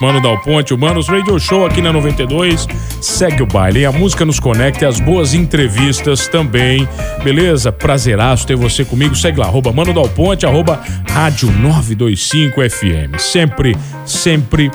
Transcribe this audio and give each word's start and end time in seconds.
Mano 0.00 0.20
Dal 0.20 0.38
Ponte, 0.38 0.72
o 0.72 0.78
Manos 0.78 1.08
Radio 1.08 1.38
Show 1.38 1.66
aqui 1.66 1.82
na 1.82 1.92
92. 1.92 2.66
Segue 3.02 3.42
o 3.42 3.46
baile. 3.46 3.84
A 3.84 3.92
música 3.92 4.24
nos 4.24 4.40
conecta 4.40 4.84
e 4.84 4.88
as 4.88 4.98
boas 4.98 5.34
entrevistas 5.34 6.26
também. 6.26 6.88
Beleza? 7.22 7.70
Prazeraço 7.70 8.46
ter 8.46 8.56
você 8.56 8.82
comigo. 8.82 9.14
Segue 9.14 9.38
lá, 9.38 9.46
arroba 9.46 9.72
Mano 9.72 9.92
Dal 9.92 10.08
Ponte, 10.08 10.46
arroba 10.46 10.80
Rádio 11.10 11.50
925 11.50 12.62
FM. 12.70 13.18
Sempre, 13.18 13.76
sempre 14.06 14.70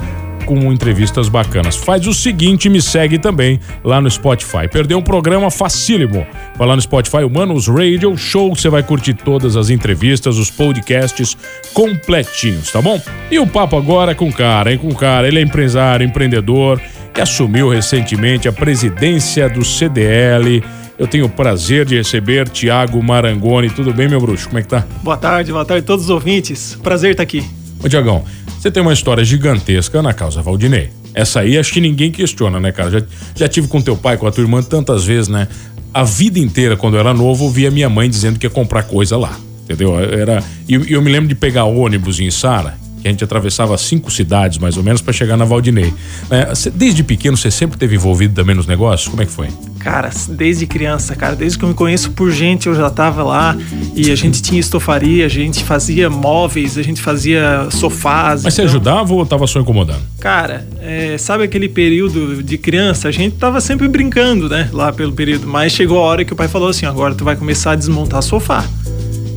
com 0.46 0.72
entrevistas 0.72 1.28
bacanas. 1.28 1.76
Faz 1.76 2.06
o 2.08 2.14
seguinte, 2.14 2.70
me 2.70 2.82
segue 2.82 3.18
também 3.18 3.60
lá 3.84 4.00
no 4.00 4.10
Spotify. 4.10 4.68
Perdeu 4.72 5.00
um 5.00 5.02
programa 5.02 5.50
facílimo. 5.50 6.26
Vai 6.56 6.68
lá 6.68 6.76
no 6.76 6.82
Spotify, 6.82 7.24
Humanos 7.24 7.68
Radio 7.68 8.16
Show, 8.16 8.56
você 8.56 8.70
vai 8.70 8.84
curtir 8.84 9.16
todas 9.16 9.58
as 9.58 9.70
entrevistas, 9.70 10.38
os 10.38 10.50
podcasts 10.50 11.36
completinhos, 11.74 12.72
tá 12.72 12.82
bom? 12.82 13.02
E 13.30 13.40
o 13.40 13.48
papo 13.48 13.76
agora 13.76 14.12
é 14.12 14.16
com 14.16 14.30
o 14.30 14.34
cara, 14.34 14.72
hein? 14.72 14.78
Com 14.78 14.90
o 14.90 14.96
cara. 14.96 15.28
Ele 15.28 15.40
é 15.40 15.42
empresário, 15.42 16.06
empreendedor 16.06 16.80
e 17.18 17.22
assumiu 17.22 17.70
recentemente 17.70 18.48
a 18.48 18.54
presidência 18.54 19.50
do 19.50 19.66
CDL. 19.66 20.64
Eu 20.98 21.08
tenho 21.08 21.26
o 21.26 21.30
prazer 21.30 21.86
de 21.86 21.98
receber 21.98 22.48
Tiago 22.48 23.02
Marangoni. 23.04 23.70
Tudo 23.70 23.94
bem, 23.94 24.08
meu 24.08 24.20
bruxo? 24.20 24.48
Como 24.48 24.60
é 24.60 24.62
que 24.62 24.68
tá? 24.68 24.86
Boa 25.04 25.18
tarde, 25.18 25.52
boa 25.52 25.66
tarde 25.66 25.84
a 25.84 25.88
todos 25.88 26.06
os 26.06 26.10
ouvintes. 26.10 26.78
Prazer 26.82 27.12
estar 27.12 27.24
aqui. 27.24 27.44
Ô, 27.84 27.90
Tiagão, 27.90 28.24
você 28.66 28.72
tem 28.72 28.82
uma 28.82 28.94
história 28.94 29.24
gigantesca 29.24 30.02
na 30.02 30.12
causa 30.12 30.42
Valdinei. 30.42 30.90
Essa 31.14 31.42
aí 31.42 31.56
acho 31.56 31.72
que 31.72 31.80
ninguém 31.80 32.12
questiona, 32.12 32.60
né, 32.60 32.72
cara? 32.72 32.90
Já, 32.90 33.06
já 33.36 33.48
tive 33.48 33.68
com 33.68 33.80
teu 33.80 33.96
pai, 33.96 34.18
com 34.18 34.26
a 34.26 34.32
tua 34.32 34.44
irmã 34.44 34.64
tantas 34.64 35.06
vezes, 35.06 35.28
né? 35.28 35.48
A 35.94 36.04
vida 36.04 36.40
inteira, 36.40 36.76
quando 36.76 36.96
eu 36.96 37.00
era 37.00 37.14
novo, 37.14 37.44
ouvia 37.44 37.70
minha 37.70 37.88
mãe 37.88 38.10
dizendo 38.10 38.40
que 38.40 38.48
ia 38.48 38.50
comprar 38.50 38.82
coisa 38.82 39.18
lá. 39.18 39.38
Entendeu? 39.66 40.00
Era. 40.00 40.44
E 40.68 40.74
eu, 40.74 40.84
eu 40.86 41.00
me 41.00 41.12
lembro 41.12 41.30
de 41.30 41.36
pegar 41.36 41.66
ônibus 41.66 42.20
em 42.20 42.32
Sara 42.32 42.76
que 43.04 43.08
a 43.08 43.12
gente 43.12 43.24
atravessava 43.24 43.78
cinco 43.78 44.10
cidades, 44.10 44.58
mais 44.58 44.78
ou 44.78 44.84
menos, 44.84 45.00
para 45.00 45.14
chegar 45.14 45.38
na 45.38 45.46
Valdinei. 45.46 45.94
É, 46.32 46.52
desde 46.74 47.04
pequeno, 47.04 47.38
você 47.38 47.52
sempre 47.52 47.78
teve 47.78 47.94
envolvido 47.94 48.34
também 48.34 48.56
nos 48.56 48.66
negócios? 48.66 49.08
Como 49.08 49.22
é 49.22 49.28
que 49.28 49.32
foi? 49.32 49.50
Cara, 49.86 50.10
desde 50.30 50.66
criança, 50.66 51.16
cara, 51.16 51.36
desde 51.36 51.60
que 51.60 51.64
eu 51.64 51.70
me 51.70 51.76
conheço 51.76 52.10
por 52.10 52.32
gente, 52.32 52.66
eu 52.66 52.74
já 52.74 52.90
tava 52.90 53.22
lá 53.22 53.56
e 53.96 54.10
a 54.10 54.16
gente 54.16 54.42
tinha 54.42 54.60
estofaria, 54.60 55.28
a 55.28 55.30
gente 55.30 55.64
fazia 55.64 56.10
móveis, 56.10 56.76
a 56.76 56.82
gente 56.82 57.00
fazia 57.00 57.68
sofás. 57.70 58.44
Mas 58.44 58.56
então... 58.56 58.66
você 58.66 58.74
ajudava 58.74 59.14
ou 59.14 59.24
tava 59.28 59.46
só 59.46 59.60
incomodando? 59.60 60.02
Cara, 60.20 60.68
é, 60.82 61.20
sabe 61.20 61.44
aquele 61.44 61.70
período 61.70 62.42
de 62.42 62.58
criança? 62.58 63.08
A 63.08 63.12
gente 63.12 63.36
tava 63.36 63.62
sempre 63.62 63.88
brincando, 63.88 64.50
né? 64.50 64.72
Lá 64.74 64.92
pelo 64.92 65.12
período. 65.12 65.46
Mas 65.46 65.72
chegou 65.72 66.00
a 66.00 66.02
hora 66.02 66.26
que 66.26 66.34
o 66.34 66.36
pai 66.36 66.48
falou 66.48 66.70
assim: 66.70 66.88
agora 66.88 67.14
tu 67.14 67.24
vai 67.24 67.36
começar 67.36 67.74
a 67.74 67.76
desmontar 67.76 68.24
sofá. 68.24 68.66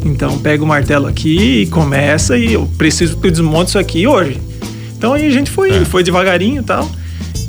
Então 0.02 0.38
pega 0.38 0.64
o 0.64 0.66
martelo 0.66 1.06
aqui 1.08 1.60
e 1.60 1.66
começa 1.66 2.38
e 2.38 2.54
eu 2.54 2.66
preciso 2.78 3.16
que 3.16 3.20
tu 3.20 3.30
desmonte 3.30 3.68
isso 3.68 3.78
aqui 3.78 4.06
hoje. 4.06 4.40
Então 4.96 5.12
aí 5.12 5.26
a 5.26 5.30
gente 5.30 5.50
foi, 5.50 5.72
é. 5.72 5.84
foi 5.84 6.02
devagarinho 6.02 6.62
e 6.62 6.64
tal. 6.64 6.90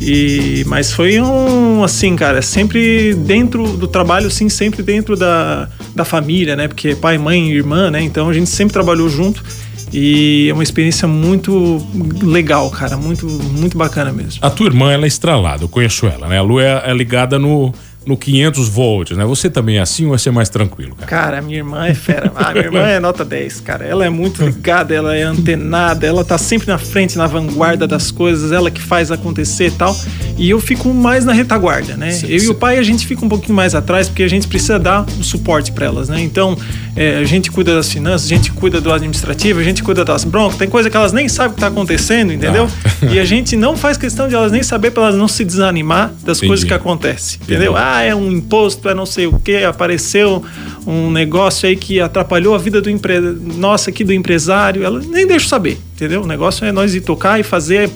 E, 0.01 0.63
mas 0.65 0.93
foi 0.93 1.19
um, 1.19 1.83
assim, 1.83 2.15
cara, 2.15 2.41
sempre 2.41 3.13
dentro 3.13 3.77
do 3.77 3.87
trabalho, 3.87 4.31
sim, 4.31 4.47
sempre 4.47 4.81
dentro 4.81 5.15
da, 5.15 5.67
da 5.93 6.05
família, 6.05 6.55
né? 6.55 6.67
Porque 6.67 6.95
pai, 6.95 7.17
mãe, 7.17 7.51
irmã, 7.51 7.91
né? 7.91 8.01
Então 8.01 8.29
a 8.29 8.33
gente 8.33 8.49
sempre 8.49 8.73
trabalhou 8.73 9.09
junto. 9.09 9.43
E 9.91 10.47
é 10.49 10.53
uma 10.53 10.61
experiência 10.61 11.07
muito 11.07 11.85
legal, 12.21 12.69
cara, 12.69 12.95
muito, 12.95 13.25
muito 13.25 13.75
bacana 13.75 14.13
mesmo. 14.13 14.39
A 14.41 14.49
tua 14.49 14.67
irmã, 14.67 14.91
ela 14.91 15.05
é 15.05 15.07
estralada, 15.07 15.63
eu 15.63 15.69
conheço 15.69 16.05
ela, 16.05 16.27
né? 16.27 16.37
A 16.37 16.43
Lu 16.43 16.59
é, 16.59 16.83
é 16.85 16.93
ligada 16.93 17.39
no, 17.39 17.73
no 18.05 18.17
500 18.17 18.69
volts, 18.69 19.17
né? 19.17 19.25
Você 19.25 19.49
também 19.49 19.77
é 19.77 19.81
assim 19.81 20.05
ou 20.05 20.15
é 20.15 20.17
ser 20.17 20.31
mais 20.31 20.49
tranquilo, 20.49 20.95
cara? 20.95 21.07
Cara, 21.07 21.41
minha 21.41 21.57
irmã 21.57 21.85
é 21.85 21.93
fera. 21.93 22.31
Ah, 22.35 22.51
minha 22.51 22.65
irmã 22.65 22.79
é 22.79 22.99
nota 22.99 23.25
10, 23.25 23.61
cara. 23.61 23.85
Ela 23.85 24.05
é 24.05 24.09
muito 24.09 24.43
ligada, 24.43 24.93
ela 24.95 25.15
é 25.15 25.23
antenada, 25.23 26.07
ela 26.07 26.23
tá 26.23 26.37
sempre 26.37 26.67
na 26.67 26.77
frente, 26.77 27.17
na 27.17 27.27
vanguarda 27.27 27.85
das 27.85 28.11
coisas, 28.11 28.51
ela 28.51 28.71
que 28.71 28.81
faz 28.81 29.11
acontecer 29.11 29.67
e 29.67 29.71
tal. 29.71 29.95
E 30.37 30.49
eu 30.49 30.59
fico 30.59 30.93
mais 30.93 31.25
na 31.25 31.33
retaguarda, 31.33 31.97
né? 31.97 32.11
Sim, 32.11 32.27
eu 32.29 32.39
sim. 32.39 32.45
e 32.45 32.49
o 32.49 32.55
pai, 32.55 32.77
a 32.77 32.83
gente 32.83 33.05
fica 33.05 33.25
um 33.25 33.29
pouquinho 33.29 33.55
mais 33.55 33.75
atrás, 33.75 34.07
porque 34.07 34.23
a 34.23 34.27
gente 34.27 34.47
precisa 34.47 34.79
dar 34.79 35.05
o 35.19 35.23
suporte 35.23 35.71
para 35.71 35.85
elas, 35.85 36.07
né? 36.07 36.21
Então, 36.21 36.57
é, 36.95 37.17
a 37.17 37.23
gente 37.25 37.51
cuida 37.51 37.75
das 37.75 37.91
finanças, 37.91 38.25
a 38.25 38.29
gente 38.29 38.51
cuida 38.51 38.79
do 38.79 38.91
administrativo, 38.91 39.59
a 39.59 39.63
gente 39.63 39.83
cuida 39.83 40.05
das 40.05 40.23
broncas. 40.23 40.57
Tem 40.57 40.69
coisa 40.69 40.89
que 40.89 40.95
elas 40.95 41.11
nem 41.11 41.27
sabem 41.27 41.51
o 41.51 41.55
que 41.55 41.59
tá 41.59 41.67
acontecendo, 41.67 42.31
entendeu? 42.31 42.69
Ah. 43.01 43.05
E 43.11 43.19
a 43.19 43.25
gente 43.25 43.55
não 43.55 43.77
faz 43.77 43.97
questão 43.97 44.27
de 44.27 44.35
elas 44.35 44.51
nem 44.51 44.63
saber 44.63 44.91
para 44.91 45.03
elas 45.03 45.15
não 45.15 45.27
se 45.27 45.43
desanimar 45.43 46.11
das 46.23 46.37
Entendi. 46.37 46.47
coisas 46.47 46.65
que 46.65 46.73
acontecem, 46.73 47.39
entendeu? 47.41 47.73
Entendi. 47.73 47.88
Ah, 47.91 48.03
é 48.03 48.13
um 48.13 48.31
imposto, 48.31 48.87
é 48.87 48.93
não 48.93 49.05
sei 49.05 49.25
o 49.25 49.39
que, 49.39 49.63
apareceu 49.63 50.43
um 50.85 51.09
negócio 51.09 51.67
aí 51.67 51.75
que 51.75 51.99
atrapalhou 51.99 52.53
a 52.53 52.57
vida 52.57 52.79
do 52.79 52.89
empre... 52.89 53.19
nossa 53.19 53.89
aqui 53.89 54.03
do 54.03 54.13
empresário, 54.13 54.83
ela 54.83 54.99
nem 54.99 55.25
deixa 55.25 55.47
saber, 55.47 55.79
entendeu? 55.95 56.21
O 56.21 56.27
negócio 56.27 56.65
é 56.65 56.71
nós 56.71 56.93
ir 56.93 57.01
tocar 57.01 57.39
e 57.39 57.43
fazer 57.43 57.89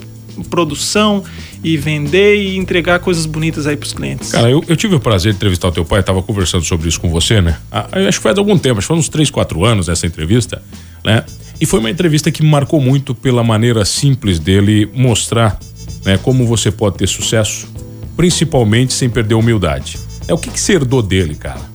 produção 0.50 1.24
e 1.64 1.78
vender 1.78 2.38
e 2.38 2.58
entregar 2.58 3.00
coisas 3.00 3.26
bonitas 3.28 3.68
aí 3.68 3.78
pros 3.78 3.94
clientes. 3.94 4.32
Cara, 4.32 4.50
eu, 4.50 4.64
eu 4.68 4.76
tive 4.76 4.96
o 4.96 5.00
prazer 5.00 5.32
de 5.32 5.38
entrevistar 5.38 5.68
o 5.68 5.72
teu 5.72 5.86
pai, 5.86 6.00
estava 6.00 6.22
conversando 6.24 6.66
sobre 6.66 6.90
isso 6.90 7.00
com 7.00 7.10
você, 7.10 7.40
né? 7.40 7.58
Ah, 7.72 7.88
acho 8.08 8.18
que 8.18 8.24
faz 8.24 8.38
algum 8.38 8.58
tempo, 8.58 8.80
acho 8.80 8.88
que 8.88 8.94
foi 8.94 8.98
uns 8.98 9.10
3, 9.10 9.30
4 9.30 9.64
anos 9.64 9.90
essa 9.90 10.08
entrevista, 10.08 10.62
né? 11.06 11.24
E 11.62 11.66
foi 11.66 11.80
uma 11.80 11.90
entrevista 11.90 12.32
que 12.32 12.42
me 12.42 12.50
marcou 12.50 12.82
muito 12.82 13.14
pela 13.14 13.44
maneira 13.44 13.86
simples 13.86 14.40
dele 14.40 14.90
mostrar 14.94 15.58
né, 16.04 16.20
como 16.22 16.46
você 16.46 16.72
pode 16.72 16.98
ter 16.98 17.08
sucesso, 17.08 17.68
principalmente 18.16 18.94
sem 18.94 19.10
perder 19.10 19.36
a 19.36 19.38
humildade. 19.38 20.00
É 20.28 20.34
o 20.34 20.38
que, 20.38 20.50
que 20.50 20.60
você 20.60 20.74
herdou 20.74 21.02
dele, 21.02 21.36
cara? 21.36 21.74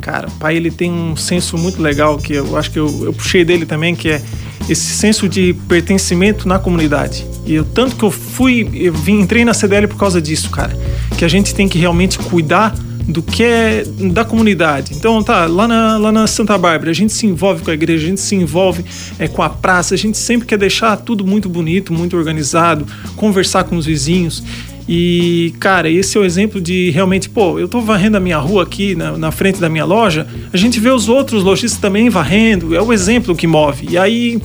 Cara, 0.00 0.28
pai 0.38 0.56
ele 0.56 0.70
tem 0.70 0.92
um 0.92 1.16
senso 1.16 1.58
muito 1.58 1.82
legal 1.82 2.16
que 2.18 2.34
eu 2.34 2.56
acho 2.56 2.70
que 2.70 2.78
eu, 2.78 3.04
eu 3.04 3.12
puxei 3.12 3.44
dele 3.44 3.66
também, 3.66 3.94
que 3.94 4.08
é 4.08 4.22
esse 4.68 4.94
senso 4.96 5.28
de 5.28 5.54
pertencimento 5.68 6.48
na 6.48 6.58
comunidade. 6.58 7.26
E 7.44 7.54
eu 7.54 7.64
tanto 7.64 7.96
que 7.96 8.02
eu 8.02 8.10
fui, 8.10 8.68
eu 8.74 8.92
vim, 8.92 9.20
entrei 9.20 9.44
na 9.44 9.54
CDL 9.54 9.86
por 9.86 9.96
causa 9.96 10.20
disso, 10.20 10.50
cara. 10.50 10.76
Que 11.16 11.24
a 11.24 11.28
gente 11.28 11.54
tem 11.54 11.68
que 11.68 11.78
realmente 11.78 12.18
cuidar 12.18 12.74
do 13.06 13.22
que 13.22 13.44
é 13.44 13.84
da 14.12 14.24
comunidade. 14.24 14.92
Então, 14.94 15.22
tá, 15.22 15.46
lá 15.46 15.68
na, 15.68 15.96
lá 15.96 16.10
na 16.10 16.26
Santa 16.26 16.58
Bárbara, 16.58 16.90
a 16.90 16.94
gente 16.94 17.12
se 17.12 17.26
envolve 17.26 17.62
com 17.62 17.70
a 17.70 17.74
igreja, 17.74 18.04
a 18.04 18.08
gente 18.08 18.20
se 18.20 18.34
envolve 18.34 18.84
é, 19.18 19.28
com 19.28 19.42
a 19.42 19.48
praça, 19.48 19.94
a 19.94 19.98
gente 19.98 20.18
sempre 20.18 20.46
quer 20.46 20.58
deixar 20.58 20.96
tudo 20.96 21.24
muito 21.24 21.48
bonito, 21.48 21.92
muito 21.92 22.16
organizado, 22.16 22.84
conversar 23.14 23.64
com 23.64 23.76
os 23.76 23.86
vizinhos. 23.86 24.42
E, 24.88 25.52
cara, 25.58 25.90
esse 25.90 26.16
é 26.16 26.20
o 26.20 26.24
exemplo 26.24 26.60
de 26.60 26.90
realmente, 26.90 27.28
pô, 27.28 27.58
eu 27.58 27.66
tô 27.66 27.80
varrendo 27.80 28.16
a 28.16 28.20
minha 28.20 28.38
rua 28.38 28.62
aqui 28.62 28.94
na, 28.94 29.18
na, 29.18 29.32
frente 29.32 29.60
da 29.60 29.68
minha 29.68 29.84
loja, 29.84 30.26
a 30.52 30.56
gente 30.56 30.78
vê 30.78 30.90
os 30.90 31.08
outros 31.08 31.42
lojistas 31.42 31.80
também 31.80 32.08
varrendo, 32.08 32.74
é 32.74 32.80
o 32.80 32.92
exemplo 32.92 33.34
que 33.34 33.48
move. 33.48 33.88
E 33.90 33.98
aí, 33.98 34.40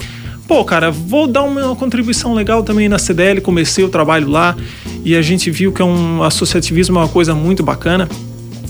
pô, 0.48 0.64
cara, 0.64 0.90
vou 0.90 1.28
dar 1.28 1.44
uma 1.44 1.76
contribuição 1.76 2.34
legal 2.34 2.64
também 2.64 2.88
na 2.88 2.98
CDL, 2.98 3.40
comecei 3.40 3.84
o 3.84 3.88
trabalho 3.88 4.28
lá 4.28 4.56
e 5.04 5.14
a 5.14 5.22
gente 5.22 5.48
viu 5.48 5.72
que 5.72 5.80
é 5.80 5.84
um 5.84 6.24
associativismo 6.24 6.98
é 6.98 7.02
uma 7.02 7.08
coisa 7.08 7.34
muito 7.34 7.62
bacana. 7.62 8.08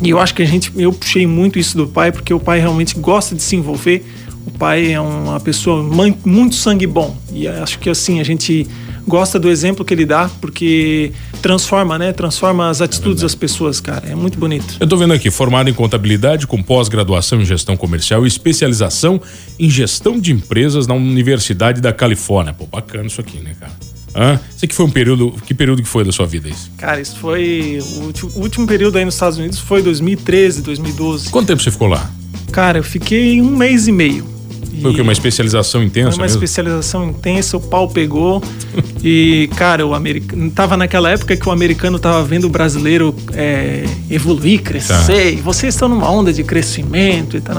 E 0.03 0.11
eu 0.11 0.19
acho 0.19 0.35
que 0.35 0.43
a 0.43 0.47
gente, 0.47 0.73
eu 0.77 0.93
puxei 0.93 1.27
muito 1.27 1.59
isso 1.59 1.77
do 1.77 1.87
pai, 1.87 2.13
porque 2.13 2.35
o 2.35 2.41
pai 2.41 2.59
realmente 2.59 2.99
gosta 2.99 3.35
de 3.35 3.43
se 3.43 3.57
envolver. 3.57 4.05
O 4.45 4.51
pai 4.51 4.93
é 4.93 5.01
uma 5.01 5.39
pessoa 5.39 5.83
muito 6.25 6.55
sangue 6.57 6.87
bom. 6.87 7.17
E 7.33 7.47
acho 7.47 7.79
que 7.79 7.89
assim, 7.89 8.19
a 8.19 8.25
gente 8.25 8.67
gosta 9.07 9.39
do 9.39 9.49
exemplo 9.49 9.85
que 9.85 9.93
ele 9.93 10.07
dá, 10.07 10.31
porque 10.41 11.13
transforma, 11.41 11.99
né? 11.99 12.13
Transforma 12.13 12.69
as 12.69 12.81
atitudes 12.81 13.23
é 13.23 13.25
das 13.25 13.35
pessoas, 13.35 13.81
cara. 13.81 14.09
É 14.09 14.15
muito 14.15 14.39
bonito. 14.39 14.77
Eu 14.79 14.87
tô 14.87 14.97
vendo 14.97 15.13
aqui, 15.13 15.31
formado 15.31 15.69
em 15.69 15.75
contabilidade 15.75 16.47
com 16.47 16.63
pós-graduação 16.63 17.41
em 17.41 17.45
gestão 17.45 17.77
comercial 17.77 18.25
e 18.25 18.29
especialização 18.29 19.21
em 19.59 19.69
gestão 19.69 20.19
de 20.19 20.33
empresas 20.33 20.87
na 20.87 20.95
Universidade 20.95 21.81
da 21.81 21.93
Califórnia. 21.93 22.53
Pô, 22.53 22.67
bacana 22.67 23.07
isso 23.07 23.21
aqui, 23.21 23.39
né, 23.39 23.53
cara? 23.59 23.73
Hã? 24.15 24.39
Isso 24.55 24.65
aqui 24.65 24.75
foi 24.75 24.87
um 24.87 24.91
período. 24.91 25.33
Que 25.47 25.55
período 25.55 25.83
que 25.83 25.89
foi 25.89 26.05
da 26.05 26.13
sua 26.13 26.27
vida 26.27 26.49
isso? 26.49 26.71
Cara, 26.77 27.01
isso 27.01 27.17
foi. 27.17 27.79
O 27.97 28.01
último, 28.05 28.31
o 28.35 28.41
último 28.41 28.67
período 28.67 28.99
aí 28.99 29.05
nos 29.05 29.15
Estados 29.15 29.39
Unidos 29.39 29.59
foi 29.59 29.83
2013, 29.83 30.63
2012. 30.63 31.31
Quanto 31.31 31.47
tempo 31.47 31.63
você 31.63 31.71
ficou 31.71 31.89
lá? 31.89 32.11
Cara, 32.51 32.79
eu 32.79 32.85
fiquei 32.85 33.41
um 33.41 33.57
mês 33.57 33.89
e 33.89 33.93
meio. 33.93 34.32
Foi 34.81 34.91
o 34.91 34.95
que? 34.95 35.01
Uma 35.01 35.13
especialização 35.13 35.83
intensa? 35.83 36.11
Foi 36.11 36.19
uma 36.19 36.23
mesmo? 36.25 36.37
especialização 36.37 37.11
intensa, 37.11 37.57
o 37.57 37.61
pau 37.61 37.89
pegou. 37.89 38.43
e, 39.03 39.49
cara, 39.57 39.87
o 39.87 39.95
americano. 39.95 40.51
Tava 40.51 40.77
naquela 40.77 41.11
época 41.11 41.37
que 41.37 41.49
o 41.49 41.53
americano 41.53 41.99
tava 41.99 42.23
vendo 42.25 42.45
o 42.45 42.51
brasileiro 42.51 43.15
é, 43.33 43.85
evoluir, 44.11 44.63
crescer. 44.63 45.07
Tá. 45.07 45.31
E 45.31 45.37
vocês 45.37 45.75
estão 45.75 45.89
numa 45.89 46.11
onda 46.11 46.33
de 46.33 46.43
crescimento 46.43 47.37
e 47.37 47.41
tal. 47.41 47.55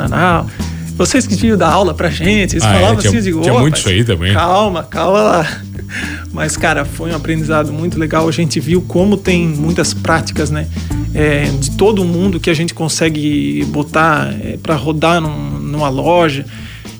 Vocês 0.96 1.26
que 1.26 1.36
tinham 1.36 1.58
dar 1.58 1.70
aula 1.70 1.94
pra 1.94 2.10
gente, 2.10 2.54
eles 2.54 2.64
ah, 2.64 2.70
é? 2.70 2.74
falavam 2.76 3.00
é, 3.00 3.02
tinha, 3.02 3.20
assim, 3.20 3.32
de 3.32 3.42
Tinha 3.42 3.60
muito 3.60 3.78
isso 3.78 3.90
aí 3.90 4.04
também. 4.04 4.34
Calma, 4.34 4.84
calma 4.84 5.22
lá. 5.22 5.62
Mas, 6.32 6.56
cara, 6.58 6.86
foi 6.86 7.12
um 7.12 7.16
aprendizado 7.16 7.72
muito 7.72 7.98
legal. 7.98 8.28
A 8.28 8.32
gente 8.32 8.60
viu 8.60 8.82
como 8.82 9.18
tem 9.18 9.48
muitas 9.48 9.94
práticas, 9.94 10.50
né? 10.50 10.68
É, 11.14 11.46
de 11.46 11.72
todo 11.72 12.04
mundo 12.04 12.40
que 12.40 12.50
a 12.50 12.54
gente 12.54 12.74
consegue 12.74 13.64
botar 13.66 14.34
é, 14.42 14.58
para 14.62 14.76
rodar 14.76 15.22
num, 15.22 15.60
numa 15.60 15.90
loja. 15.90 16.46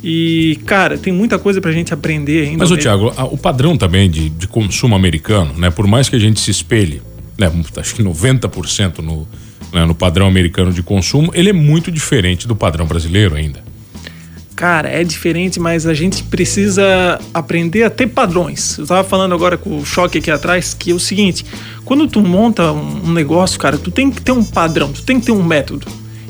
E, 0.04 0.60
cara, 0.66 0.98
tem 0.98 1.14
muita 1.14 1.40
coisa 1.40 1.62
pra 1.62 1.72
gente 1.72 1.94
aprender 1.94 2.48
ainda. 2.48 2.58
Mas, 2.58 2.72
ô, 2.72 2.78
Tiago, 2.78 3.14
o 3.32 3.38
padrão 3.38 3.78
também 3.78 4.10
de, 4.10 4.30
de 4.30 4.48
consumo 4.48 4.96
americano, 4.96 5.54
né? 5.58 5.70
Por 5.70 5.88
mais 5.88 6.10
que 6.10 6.16
a 6.18 6.20
gente 6.20 6.42
se 6.42 6.52
espelhe, 6.52 7.02
né? 7.38 7.50
Acho 7.78 7.96
que 7.96 8.04
90% 8.04 9.00
no, 9.00 9.26
né, 9.72 9.86
no 9.86 9.96
padrão 9.96 10.28
americano 10.28 10.74
de 10.74 10.84
consumo, 10.84 11.32
ele 11.34 11.50
é 11.50 11.54
muito 11.54 11.90
diferente 11.90 12.46
do 12.48 12.56
padrão 12.56 12.86
brasileiro 12.86 13.36
ainda. 13.36 13.64
Cara, 14.56 14.90
é 14.90 15.04
diferente, 15.04 15.60
mas 15.60 15.88
a 15.88 15.94
gente 15.94 16.22
precisa 16.24 17.20
aprender 17.34 17.84
a 17.84 17.90
ter 17.90 18.08
padrões. 18.08 18.78
Eu 18.78 18.86
tava 18.86 19.04
falando 19.08 19.34
agora 19.34 19.58
com 19.58 19.78
o 19.78 19.86
choque 19.86 20.20
aqui 20.20 20.30
atrás, 20.30 20.74
que 20.74 20.92
é 20.92 20.94
o 20.94 21.00
seguinte: 21.00 21.46
quando 21.84 22.08
tu 22.08 22.22
monta 22.22 22.72
um 22.72 23.12
negócio, 23.12 23.60
cara, 23.60 23.78
tu 23.78 23.90
tem 23.90 24.12
que 24.12 24.22
ter 24.22 24.32
um 24.32 24.44
padrão, 24.44 24.92
tu 24.92 25.02
tem 25.02 25.20
que 25.20 25.26
ter 25.26 25.32
um 25.32 25.44
método. 25.44 25.88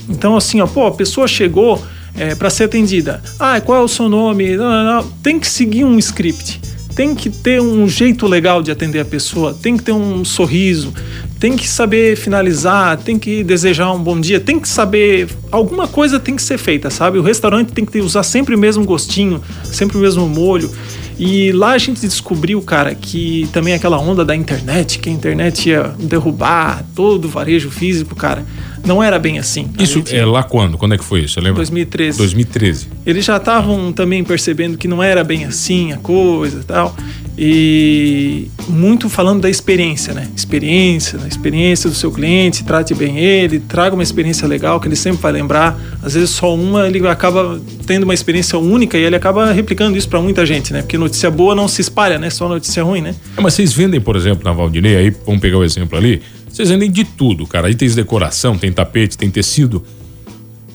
Então, 0.08 0.38
assim, 0.38 0.62
ó, 0.62 0.68
pô, 0.68 0.86
a 0.88 0.92
pessoa 0.92 1.28
chegou 1.28 1.84
é, 2.16 2.36
para 2.36 2.50
ser 2.50 2.66
atendida. 2.66 3.22
Ah, 3.40 3.60
qual 3.62 3.82
é 3.82 3.84
o 3.84 3.88
seu 3.88 4.08
nome? 4.08 4.56
Não, 4.56 4.70
não, 4.70 4.96
não. 4.96 5.12
Tem 5.24 5.40
que 5.40 5.48
seguir 5.48 5.84
um 5.84 5.98
script. 5.98 6.62
Tem 6.96 7.16
que 7.16 7.30
ter 7.30 7.60
um 7.60 7.88
jeito 7.88 8.28
legal 8.28 8.62
de 8.62 8.70
atender 8.70 9.00
a 9.00 9.06
pessoa, 9.06 9.52
tem 9.60 9.76
que 9.76 9.82
ter 9.82 9.92
um 9.92 10.24
sorriso, 10.24 10.94
tem 11.40 11.58
que 11.58 11.68
saber 11.68 12.16
finalizar, 12.16 12.98
tem 12.98 13.18
que 13.18 13.44
desejar 13.44 13.92
um 13.92 14.00
bom 14.00 14.20
dia, 14.22 14.40
tem 14.40 14.60
que 14.60 14.70
saber. 14.70 15.28
Alguma 15.52 15.88
coisa 15.88 16.20
tem 16.20 16.36
que 16.36 16.42
ser 16.44 16.60
feita, 16.60 16.92
sabe? 16.92 17.18
O 17.18 17.24
restaurante 17.24 17.74
tem 17.74 17.84
que 17.84 18.00
usar 18.00 18.22
sempre 18.22 18.54
o 18.54 18.60
mesmo 18.60 18.86
gostinho, 18.86 19.42
sempre 19.64 19.98
o 19.98 20.02
mesmo 20.02 20.30
molho. 20.30 20.70
E 21.18 21.52
lá 21.52 21.72
a 21.72 21.78
gente 21.78 22.02
descobriu, 22.02 22.62
cara, 22.62 22.94
que 22.94 23.48
também 23.52 23.74
aquela 23.74 24.00
onda 24.00 24.24
da 24.24 24.36
internet, 24.36 25.00
que 25.00 25.10
a 25.10 25.12
internet 25.12 25.70
ia 25.70 25.96
derrubar 26.00 26.86
todo 26.96 27.26
o 27.26 27.28
varejo 27.28 27.72
físico, 27.72 28.16
cara, 28.16 28.46
não 28.86 29.02
era 29.02 29.18
bem 29.18 29.40
assim. 29.40 29.70
Isso 29.80 30.04
é 30.10 30.26
lá 30.26 30.44
quando? 30.44 30.78
Quando 30.78 30.94
é 30.94 30.98
que 30.98 31.04
foi 31.04 31.22
isso? 31.22 31.36
Você 31.36 31.40
lembra? 31.40 31.56
2013. 31.56 32.18
2013. 32.18 32.88
Eles 33.06 33.26
já 33.26 33.38
estavam 33.38 33.92
também 33.94 34.24
percebendo 34.24 34.78
que 34.78 34.88
não 34.88 35.02
era 35.02 35.24
bem 35.24 35.46
assim 35.46 35.92
a 35.92 35.98
coisa 35.98 36.60
e 36.60 36.64
tal. 36.64 36.96
E 37.36 38.48
muito 38.68 39.10
falando 39.10 39.42
da 39.42 39.50
experiência, 39.50 40.14
né? 40.14 40.28
Experiência, 40.36 41.18
da 41.18 41.28
experiência 41.28 41.90
do 41.90 41.96
seu 41.96 42.12
cliente, 42.12 42.64
trate 42.64 42.94
bem 42.94 43.18
ele, 43.18 43.60
traga 43.60 43.96
uma 43.96 44.04
experiência 44.04 44.48
legal 44.48 44.80
que 44.80 44.88
ele 44.88 44.96
sempre 44.96 45.22
vai 45.22 45.32
lembrar. 45.32 45.80
Às 46.04 46.14
vezes 46.14 46.30
só 46.30 46.54
uma 46.54 46.86
ele 46.86 47.06
acaba 47.08 47.60
tendo 47.88 48.04
uma 48.04 48.14
experiência 48.14 48.60
única 48.60 48.98
e 48.98 49.02
ele 49.02 49.16
acaba 49.16 49.52
replicando 49.52 49.98
isso 49.98 50.08
para 50.08 50.22
muita 50.22 50.46
gente, 50.46 50.72
né? 50.74 50.82
Porque 50.82 50.98
notícia 50.98 51.32
boa 51.32 51.56
não 51.56 51.68
se 51.68 51.82
espalha, 51.82 52.20
né? 52.20 52.30
Só 52.30 52.48
notícia 52.48 52.84
ruim, 52.84 53.02
né? 53.02 53.16
É, 53.36 53.42
mas 53.42 53.56
vocês 53.56 53.74
vendem, 53.74 54.00
por 54.00 54.16
exemplo, 54.16 54.44
na 54.44 54.52
Valdinei, 54.52 54.96
aí 54.96 55.10
vamos 55.26 55.42
pegar 55.42 55.58
o 55.58 55.64
exemplo 55.64 55.98
ali, 55.98 56.22
vocês 56.54 56.70
vendem 56.70 56.92
de 56.92 57.04
tudo, 57.04 57.48
cara. 57.48 57.68
Aí 57.68 57.74
tem 57.74 57.90
decoração, 57.90 58.56
tem 58.56 58.72
tapete, 58.72 59.18
tem 59.18 59.30
tecido. 59.32 59.84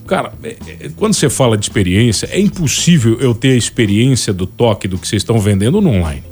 Cara, 0.08 0.32
é, 0.42 0.56
é, 0.80 0.90
quando 0.96 1.14
você 1.14 1.30
fala 1.30 1.56
de 1.56 1.66
experiência, 1.66 2.28
é 2.32 2.40
impossível 2.40 3.16
eu 3.20 3.32
ter 3.32 3.52
a 3.52 3.56
experiência 3.56 4.32
do 4.32 4.44
toque 4.44 4.88
do 4.88 4.98
que 4.98 5.06
vocês 5.06 5.22
estão 5.22 5.38
vendendo 5.38 5.80
no 5.80 5.90
online. 5.90 6.25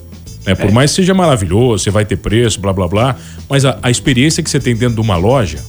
Né? 0.45 0.57
Por 0.57 0.71
é. 0.71 0.73
mais 0.73 0.91
que 0.91 0.97
seja 0.97 1.15
maravilhoso, 1.15 1.85
você 1.85 1.91
vai 1.93 2.05
ter 2.05 2.17
preço, 2.17 2.61
blá 2.61 2.73
blá 2.73 2.89
blá, 2.89 3.17
mas 3.49 3.65
a, 3.65 3.79
a 3.83 3.89
experiência 3.89 4.43
que 4.43 4.51
você 4.51 4.59
tem 4.59 4.75
dentro 4.75 4.97
de 4.97 5.01
uma 5.01 5.17
loja 5.17 5.63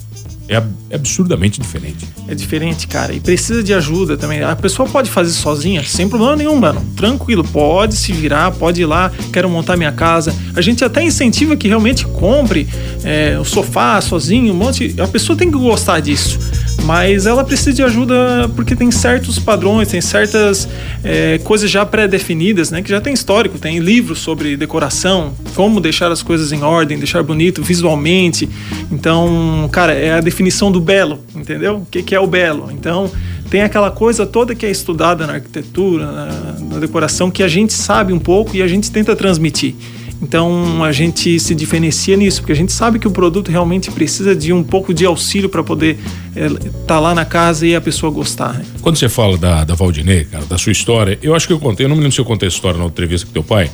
é, 0.47 0.63
é 0.89 0.95
absurdamente 0.95 1.59
diferente. 1.59 2.07
É 2.27 2.35
diferente, 2.35 2.87
cara. 2.87 3.13
E 3.13 3.19
precisa 3.19 3.63
de 3.63 3.73
ajuda 3.73 4.17
também. 4.17 4.41
A 4.43 4.55
pessoa 4.55 4.87
pode 4.87 5.09
fazer 5.09 5.31
sozinha, 5.31 5.83
sem 5.83 6.07
problema 6.07 6.35
nenhum, 6.35 6.55
mano. 6.55 6.83
Tranquilo, 6.95 7.43
pode 7.43 7.95
se 7.95 8.11
virar, 8.11 8.51
pode 8.51 8.81
ir 8.81 8.85
lá, 8.85 9.11
quero 9.31 9.49
montar 9.49 9.75
minha 9.77 9.91
casa. 9.91 10.33
A 10.55 10.61
gente 10.61 10.83
até 10.83 11.03
incentiva 11.03 11.55
que 11.55 11.67
realmente 11.67 12.05
compre 12.05 12.67
é, 13.03 13.37
o 13.39 13.45
sofá 13.45 13.99
sozinho, 14.01 14.53
um 14.53 14.57
monte. 14.57 14.95
A 14.99 15.07
pessoa 15.07 15.37
tem 15.37 15.51
que 15.51 15.57
gostar 15.57 15.99
disso 15.99 16.39
mas 16.83 17.25
ela 17.25 17.43
precisa 17.43 17.73
de 17.73 17.83
ajuda 17.83 18.49
porque 18.55 18.75
tem 18.75 18.91
certos 18.91 19.37
padrões, 19.39 19.89
tem 19.89 20.01
certas 20.01 20.67
é, 21.03 21.37
coisas 21.39 21.69
já 21.69 21.85
pré-definidas, 21.85 22.71
né? 22.71 22.81
Que 22.81 22.89
já 22.89 23.01
tem 23.01 23.13
histórico, 23.13 23.57
tem 23.57 23.79
livros 23.79 24.19
sobre 24.19 24.55
decoração, 24.55 25.33
como 25.55 25.79
deixar 25.81 26.11
as 26.11 26.21
coisas 26.21 26.51
em 26.51 26.63
ordem, 26.63 26.97
deixar 26.97 27.21
bonito 27.23 27.61
visualmente. 27.61 28.47
Então, 28.91 29.69
cara, 29.71 29.93
é 29.93 30.13
a 30.13 30.21
definição 30.21 30.71
do 30.71 30.79
belo, 30.79 31.19
entendeu? 31.35 31.77
O 31.77 31.85
que, 31.85 32.01
que 32.03 32.15
é 32.15 32.19
o 32.19 32.27
belo? 32.27 32.69
Então, 32.71 33.11
tem 33.49 33.61
aquela 33.61 33.91
coisa 33.91 34.25
toda 34.25 34.53
que 34.53 34.65
é 34.65 34.71
estudada 34.71 35.25
na 35.25 35.33
arquitetura, 35.33 36.05
na, 36.05 36.55
na 36.59 36.79
decoração, 36.79 37.31
que 37.31 37.41
a 37.43 37.47
gente 37.47 37.73
sabe 37.73 38.11
um 38.13 38.19
pouco 38.19 38.55
e 38.55 38.61
a 38.61 38.67
gente 38.67 38.91
tenta 38.91 39.15
transmitir. 39.15 39.75
Então 40.21 40.83
a 40.83 40.91
gente 40.91 41.39
se 41.39 41.53
diferencia 41.53 42.17
nisso, 42.17 42.41
porque 42.41 42.51
a 42.51 42.55
gente 42.55 42.71
sabe 42.71 42.97
que 42.97 43.07
o 43.07 43.11
produto 43.11 43.51
realmente 43.51 43.91
precisa 43.91 44.35
de 44.35 44.51
um 44.51 44.63
pouco 44.63 44.93
de 44.93 45.05
auxílio 45.05 45.47
para 45.47 45.63
poder 45.63 45.97
estar 46.35 46.67
é, 46.67 46.71
tá 46.87 46.99
lá 46.99 47.13
na 47.13 47.23
casa 47.23 47.67
e 47.67 47.75
a 47.75 47.81
pessoa 47.81 48.11
gostar. 48.11 48.53
Né? 48.53 48.65
Quando 48.81 48.97
você 48.97 49.07
fala 49.07 49.37
da, 49.37 49.63
da 49.63 49.75
Valdinei, 49.75 50.25
cara, 50.25 50.45
da 50.45 50.57
sua 50.57 50.71
história, 50.71 51.19
eu 51.21 51.35
acho 51.35 51.45
que 51.45 51.53
eu 51.53 51.59
contei, 51.59 51.85
eu 51.85 51.89
não 51.89 51.95
me 51.95 52.01
lembro 52.01 52.15
se 52.15 52.21
eu 52.21 52.25
contei 52.25 52.47
a 52.47 52.51
história 52.51 52.79
na 52.79 52.85
entrevista 52.85 53.27
com 53.27 53.33
teu 53.33 53.43
pai. 53.43 53.69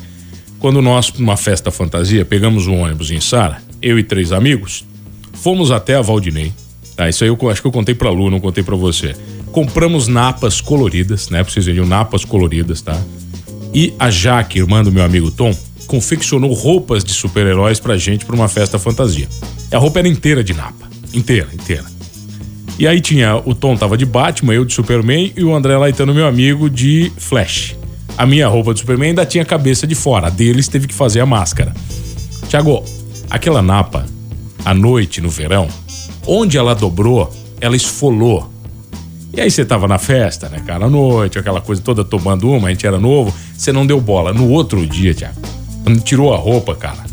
Quando 0.58 0.80
nós, 0.80 1.12
numa 1.18 1.36
festa 1.36 1.70
fantasia, 1.70 2.24
pegamos 2.24 2.66
um 2.66 2.80
ônibus 2.80 3.10
em 3.10 3.20
Sara, 3.20 3.62
eu 3.80 3.98
e 3.98 4.02
três 4.02 4.32
amigos, 4.32 4.84
fomos 5.32 5.70
até 5.70 5.94
a 5.94 6.02
Valdinei. 6.02 6.52
Tá, 6.96 7.08
isso 7.08 7.24
aí 7.24 7.30
eu 7.30 7.50
acho 7.50 7.60
que 7.60 7.66
eu 7.66 7.72
contei 7.72 7.94
pra 7.94 8.10
Lu, 8.10 8.30
não 8.30 8.38
contei 8.38 8.62
pra 8.62 8.76
você. 8.76 9.14
Compramos 9.50 10.08
napas 10.08 10.60
coloridas, 10.60 11.28
né? 11.28 11.42
Pra 11.42 11.52
vocês 11.52 11.66
verem, 11.66 11.84
napas 11.84 12.24
coloridas, 12.24 12.80
tá? 12.80 13.00
E 13.74 13.92
a 13.98 14.10
Jaque, 14.10 14.58
irmã 14.58 14.84
do 14.84 14.92
meu 14.92 15.02
amigo 15.02 15.30
Tom, 15.30 15.54
confeccionou 15.86 16.52
roupas 16.52 17.04
de 17.04 17.12
super-heróis 17.12 17.78
pra 17.78 17.96
gente 17.96 18.24
pra 18.24 18.34
uma 18.34 18.48
festa 18.48 18.78
fantasia. 18.78 19.28
A 19.72 19.78
roupa 19.78 19.98
era 19.98 20.08
inteira 20.08 20.42
de 20.42 20.54
napa. 20.54 20.88
Inteira, 21.12 21.48
inteira. 21.52 21.84
E 22.78 22.88
aí 22.88 23.00
tinha, 23.00 23.36
o 23.36 23.54
Tom 23.54 23.76
tava 23.76 23.96
de 23.96 24.04
Batman, 24.04 24.54
eu 24.54 24.64
de 24.64 24.74
Superman 24.74 25.32
e 25.36 25.44
o 25.44 25.54
André 25.54 25.76
Laitano, 25.76 26.12
meu 26.12 26.26
amigo, 26.26 26.68
de 26.68 27.12
Flash. 27.16 27.76
A 28.18 28.26
minha 28.26 28.48
roupa 28.48 28.74
de 28.74 28.80
Superman 28.80 29.10
ainda 29.10 29.24
tinha 29.24 29.44
cabeça 29.44 29.86
de 29.86 29.94
fora, 29.94 30.26
a 30.26 30.30
deles 30.30 30.66
teve 30.66 30.88
que 30.88 30.94
fazer 30.94 31.20
a 31.20 31.26
máscara. 31.26 31.72
Tiago, 32.48 32.84
aquela 33.30 33.62
napa, 33.62 34.06
à 34.64 34.74
noite, 34.74 35.20
no 35.20 35.28
verão, 35.28 35.68
onde 36.26 36.58
ela 36.58 36.74
dobrou, 36.74 37.32
ela 37.60 37.76
esfolou. 37.76 38.50
E 39.32 39.40
aí 39.40 39.50
você 39.50 39.64
tava 39.64 39.86
na 39.86 39.98
festa, 39.98 40.48
né, 40.48 40.60
cara, 40.64 40.86
à 40.86 40.90
noite, 40.90 41.38
aquela 41.38 41.60
coisa 41.60 41.80
toda 41.82 42.04
tomando 42.04 42.50
uma, 42.50 42.68
a 42.68 42.70
gente 42.70 42.86
era 42.86 42.98
novo, 42.98 43.34
você 43.56 43.72
não 43.72 43.86
deu 43.86 44.00
bola. 44.00 44.32
No 44.32 44.48
outro 44.48 44.84
dia, 44.86 45.14
Tiago, 45.14 45.40
quando 45.84 46.00
tirou 46.00 46.34
a 46.34 46.36
roupa, 46.36 46.74
cara, 46.74 47.04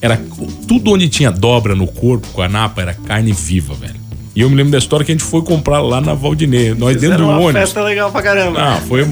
era 0.00 0.18
tudo 0.66 0.92
onde 0.92 1.08
tinha 1.08 1.30
dobra 1.30 1.74
no 1.74 1.86
corpo 1.86 2.26
com 2.28 2.40
a 2.40 2.48
napa 2.48 2.80
era 2.80 2.94
carne 2.94 3.32
viva, 3.32 3.74
velho. 3.74 4.00
E 4.34 4.42
eu 4.42 4.48
me 4.48 4.54
lembro 4.54 4.70
da 4.72 4.78
história 4.78 5.04
que 5.04 5.10
a 5.10 5.14
gente 5.14 5.24
foi 5.24 5.42
comprar 5.42 5.80
lá 5.80 6.00
na 6.00 6.14
Valdinei. 6.14 6.72
Nós 6.72 6.94
Fizeram 6.94 7.16
dentro 7.16 7.26
do 7.26 7.30
uma 7.32 7.40
ônibus. 7.40 7.60
festa 7.60 7.82
legal 7.82 8.12
pra 8.12 8.22
caramba. 8.22 8.62
Ah, 8.62 8.80
foi. 8.88 9.04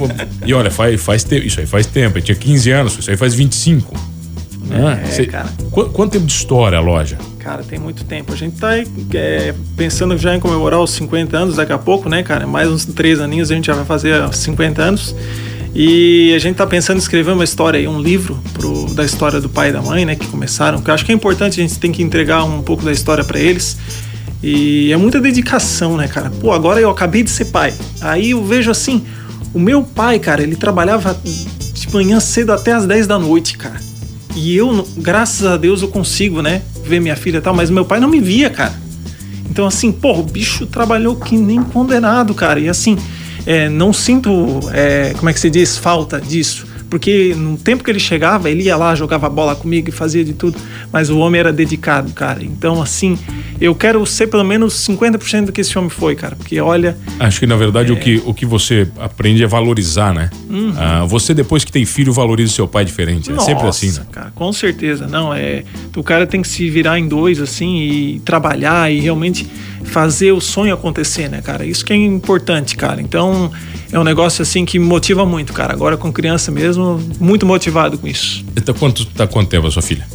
e 0.46 0.54
olha, 0.54 0.70
faz, 0.70 1.00
faz 1.02 1.24
tempo. 1.24 1.44
Isso 1.44 1.58
aí 1.58 1.66
faz 1.66 1.86
tempo. 1.86 2.18
Eu 2.18 2.22
tinha 2.22 2.36
15 2.36 2.70
anos, 2.70 2.98
isso 2.98 3.10
aí 3.10 3.16
faz 3.16 3.34
25. 3.34 3.94
É, 4.70 5.08
é 5.08 5.10
Cê, 5.10 5.26
cara. 5.26 5.48
Qu 5.70 5.86
quanto 5.86 6.12
tempo 6.12 6.26
de 6.26 6.32
história 6.32 6.78
a 6.78 6.80
loja? 6.80 7.18
Cara, 7.40 7.62
tem 7.62 7.78
muito 7.78 8.04
tempo. 8.04 8.32
A 8.32 8.36
gente 8.36 8.58
tá 8.58 8.78
é, 9.14 9.54
pensando 9.76 10.16
já 10.16 10.36
em 10.36 10.40
comemorar 10.40 10.80
os 10.80 10.90
50 10.90 11.36
anos 11.36 11.56
daqui 11.56 11.72
a 11.72 11.78
pouco, 11.78 12.08
né, 12.08 12.22
cara? 12.22 12.46
Mais 12.46 12.68
uns 12.68 12.84
três 12.84 13.20
aninhos 13.20 13.50
a 13.50 13.54
gente 13.54 13.66
já 13.66 13.74
vai 13.74 13.84
fazer 13.84 14.32
50 14.32 14.82
anos. 14.82 15.14
E 15.74 16.32
a 16.34 16.38
gente 16.38 16.52
está 16.52 16.66
pensando 16.66 16.96
em 16.96 17.00
escrever 17.00 17.32
uma 17.32 17.44
história 17.44 17.78
aí, 17.78 17.86
um 17.86 18.00
livro 18.00 18.38
pro, 18.52 18.92
da 18.94 19.04
história 19.04 19.40
do 19.40 19.48
pai 19.48 19.68
e 19.68 19.72
da 19.72 19.82
mãe, 19.82 20.04
né, 20.04 20.16
que 20.16 20.26
começaram, 20.26 20.80
que 20.80 20.90
eu 20.90 20.94
acho 20.94 21.04
que 21.04 21.12
é 21.12 21.14
importante, 21.14 21.60
a 21.60 21.62
gente 21.62 21.78
tem 21.78 21.92
que 21.92 22.02
entregar 22.02 22.42
um 22.44 22.62
pouco 22.62 22.84
da 22.84 22.92
história 22.92 23.22
para 23.22 23.38
eles. 23.38 23.76
E 24.42 24.92
é 24.92 24.96
muita 24.96 25.20
dedicação, 25.20 25.96
né, 25.96 26.08
cara? 26.08 26.30
Pô, 26.30 26.52
agora 26.52 26.80
eu 26.80 26.90
acabei 26.90 27.22
de 27.22 27.30
ser 27.30 27.46
pai. 27.46 27.74
Aí 28.00 28.30
eu 28.30 28.44
vejo 28.44 28.70
assim, 28.70 29.04
o 29.52 29.58
meu 29.58 29.82
pai, 29.82 30.18
cara, 30.18 30.42
ele 30.42 30.56
trabalhava 30.56 31.18
de 31.22 31.92
manhã 31.92 32.20
cedo 32.20 32.52
até 32.52 32.72
as 32.72 32.86
10 32.86 33.06
da 33.06 33.18
noite, 33.18 33.58
cara. 33.58 33.80
E 34.34 34.56
eu, 34.56 34.86
graças 34.98 35.44
a 35.44 35.56
Deus, 35.56 35.82
eu 35.82 35.88
consigo, 35.88 36.40
né, 36.40 36.62
ver 36.84 37.00
minha 37.00 37.16
filha 37.16 37.38
e 37.38 37.40
tal, 37.40 37.54
mas 37.54 37.70
meu 37.70 37.84
pai 37.84 37.98
não 37.98 38.08
me 38.08 38.20
via, 38.20 38.48
cara. 38.48 38.74
Então, 39.50 39.66
assim, 39.66 39.90
pô, 39.90 40.12
o 40.12 40.22
bicho 40.22 40.66
trabalhou 40.66 41.16
que 41.16 41.36
nem 41.36 41.62
condenado, 41.62 42.32
cara. 42.34 42.60
E 42.60 42.68
assim, 42.68 42.96
é, 43.46 43.68
não 43.68 43.92
sinto, 43.92 44.60
é, 44.72 45.12
como 45.16 45.28
é 45.28 45.32
que 45.32 45.40
se 45.40 45.50
diz, 45.50 45.76
falta 45.76 46.20
disso. 46.20 46.66
Porque 46.90 47.34
no 47.36 47.56
tempo 47.56 47.84
que 47.84 47.90
ele 47.90 48.00
chegava, 48.00 48.50
ele 48.50 48.64
ia 48.64 48.76
lá, 48.76 48.94
jogava 48.94 49.28
bola 49.28 49.54
comigo 49.54 49.88
e 49.90 49.92
fazia 49.92 50.24
de 50.24 50.32
tudo. 50.32 50.58
Mas 50.90 51.10
o 51.10 51.18
homem 51.18 51.38
era 51.38 51.52
dedicado, 51.52 52.12
cara. 52.12 52.42
Então, 52.42 52.80
assim, 52.80 53.18
eu 53.60 53.74
quero 53.74 54.04
ser 54.06 54.28
pelo 54.28 54.44
menos 54.44 54.74
50% 54.86 55.46
do 55.46 55.52
que 55.52 55.60
esse 55.60 55.76
homem 55.76 55.90
foi, 55.90 56.16
cara. 56.16 56.34
Porque 56.34 56.58
olha. 56.60 56.96
Acho 57.20 57.40
que 57.40 57.46
na 57.46 57.56
verdade 57.56 57.90
é... 57.90 57.94
o, 57.94 57.98
que, 57.98 58.22
o 58.24 58.32
que 58.32 58.46
você 58.46 58.88
aprende 58.98 59.44
é 59.44 59.46
valorizar, 59.46 60.14
né? 60.14 60.30
Uhum. 60.48 60.72
Ah, 60.76 61.04
você, 61.04 61.34
depois 61.34 61.62
que 61.62 61.70
tem 61.70 61.84
filho, 61.84 62.12
valoriza 62.12 62.52
o 62.52 62.54
seu 62.54 62.68
pai 62.68 62.84
diferente. 62.84 63.30
É 63.30 63.34
Nossa, 63.34 63.46
sempre 63.46 63.66
assim, 63.66 63.92
né? 63.92 64.06
Cara, 64.10 64.32
com 64.34 64.50
certeza. 64.52 65.06
Não, 65.06 65.34
é. 65.34 65.64
O 65.94 66.02
cara 66.02 66.26
tem 66.26 66.40
que 66.40 66.48
se 66.48 66.70
virar 66.70 66.98
em 66.98 67.06
dois, 67.06 67.40
assim, 67.40 67.80
e 67.80 68.20
trabalhar 68.20 68.90
e 68.90 69.00
realmente 69.00 69.46
fazer 69.84 70.32
o 70.32 70.40
sonho 70.40 70.74
acontecer, 70.74 71.28
né, 71.28 71.40
cara? 71.42 71.64
Isso 71.64 71.84
que 71.84 71.92
é 71.92 71.96
importante, 71.96 72.76
cara. 72.76 73.00
Então, 73.00 73.50
é 73.92 73.98
um 73.98 74.04
negócio 74.04 74.42
assim 74.42 74.64
que 74.64 74.78
me 74.78 74.84
motiva 74.84 75.24
muito, 75.24 75.52
cara. 75.52 75.72
Agora 75.72 75.96
com 75.96 76.12
criança 76.12 76.50
mesmo, 76.50 77.00
muito 77.18 77.46
motivado 77.46 77.98
com 77.98 78.06
isso. 78.06 78.44
Tá 78.64 78.74
quanto, 78.74 79.04
tá 79.06 79.26
quanto 79.26 79.48
tempo 79.48 79.66
a 79.66 79.70
sua 79.70 79.82
filha? 79.82 80.06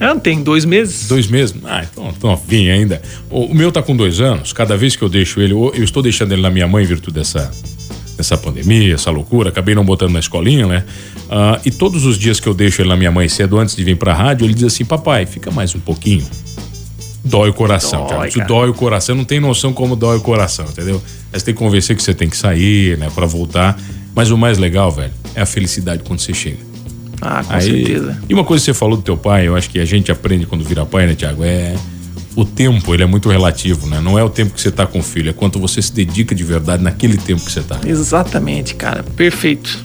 Ela 0.00 0.18
tem 0.18 0.42
dois 0.42 0.64
meses. 0.64 1.08
Dois 1.08 1.26
meses? 1.26 1.54
Ah, 1.64 1.84
então, 1.90 2.12
então 2.16 2.30
novinha 2.30 2.72
ainda. 2.72 3.02
O, 3.28 3.46
o, 3.46 3.54
meu 3.54 3.72
tá 3.72 3.82
com 3.82 3.96
dois 3.96 4.20
anos. 4.20 4.52
Cada 4.52 4.76
vez 4.76 4.94
que 4.94 5.02
eu 5.02 5.08
deixo 5.08 5.40
ele, 5.40 5.52
eu, 5.52 5.72
eu 5.74 5.82
estou 5.82 6.02
deixando 6.02 6.32
ele 6.32 6.42
na 6.42 6.50
minha 6.50 6.68
mãe 6.68 6.84
em 6.84 6.86
virtude 6.86 7.16
dessa, 7.16 7.50
dessa 8.16 8.38
pandemia, 8.38 8.94
essa 8.94 9.10
loucura. 9.10 9.48
Acabei 9.48 9.74
não 9.74 9.84
botando 9.84 10.12
na 10.12 10.20
escolinha, 10.20 10.66
né? 10.66 10.84
Uh, 11.24 11.60
e 11.64 11.70
todos 11.70 12.04
os 12.06 12.16
dias 12.16 12.38
que 12.38 12.46
eu 12.46 12.54
deixo 12.54 12.80
ele 12.80 12.88
na 12.88 12.96
minha 12.96 13.10
mãe 13.10 13.28
cedo, 13.28 13.58
antes 13.58 13.74
de 13.74 13.82
vir 13.82 13.96
pra 13.96 14.14
rádio, 14.14 14.46
ele 14.46 14.54
diz 14.54 14.64
assim: 14.64 14.84
Papai, 14.84 15.26
fica 15.26 15.50
mais 15.50 15.74
um 15.74 15.80
pouquinho. 15.80 16.24
Dói 17.24 17.50
o 17.50 17.54
coração, 17.54 18.06
dói, 18.06 18.28
Isso 18.28 18.40
dói 18.46 18.70
o 18.70 18.74
coração. 18.74 19.14
Não 19.14 19.24
tem 19.24 19.40
noção 19.40 19.72
como 19.72 19.96
dói 19.96 20.18
o 20.18 20.20
coração, 20.20 20.64
entendeu? 20.66 21.02
Aí 21.32 21.38
você 21.38 21.46
tem 21.46 21.54
que 21.54 21.58
convencer 21.58 21.96
que 21.96 22.02
você 22.02 22.14
tem 22.14 22.28
que 22.28 22.36
sair, 22.36 22.96
né, 22.96 23.10
para 23.14 23.26
voltar. 23.26 23.78
Mas 24.14 24.30
o 24.30 24.38
mais 24.38 24.58
legal, 24.58 24.90
velho, 24.90 25.12
é 25.34 25.42
a 25.42 25.46
felicidade 25.46 26.02
quando 26.04 26.20
você 26.20 26.32
chega. 26.32 26.58
Ah, 27.20 27.42
com 27.44 27.52
Aí, 27.52 27.62
certeza. 27.62 28.18
E 28.28 28.34
uma 28.34 28.44
coisa 28.44 28.62
que 28.62 28.66
você 28.66 28.74
falou 28.74 28.96
do 28.96 29.02
teu 29.02 29.16
pai, 29.16 29.48
eu 29.48 29.56
acho 29.56 29.68
que 29.68 29.78
a 29.78 29.84
gente 29.84 30.10
aprende 30.10 30.46
quando 30.46 30.64
vira 30.64 30.86
pai, 30.86 31.06
né, 31.06 31.14
Tiago? 31.14 31.42
É 31.44 31.74
o 32.36 32.44
tempo, 32.44 32.94
ele 32.94 33.02
é 33.02 33.06
muito 33.06 33.28
relativo, 33.28 33.88
né? 33.88 34.00
Não 34.00 34.16
é 34.16 34.22
o 34.22 34.30
tempo 34.30 34.54
que 34.54 34.60
você 34.60 34.70
tá 34.70 34.86
com 34.86 35.00
o 35.00 35.02
filho, 35.02 35.30
é 35.30 35.32
quanto 35.32 35.58
você 35.58 35.82
se 35.82 35.92
dedica 35.92 36.34
de 36.34 36.44
verdade 36.44 36.82
naquele 36.82 37.16
tempo 37.16 37.44
que 37.44 37.50
você 37.50 37.62
tá. 37.62 37.80
Exatamente, 37.84 38.76
cara. 38.76 39.02
Perfeito. 39.02 39.84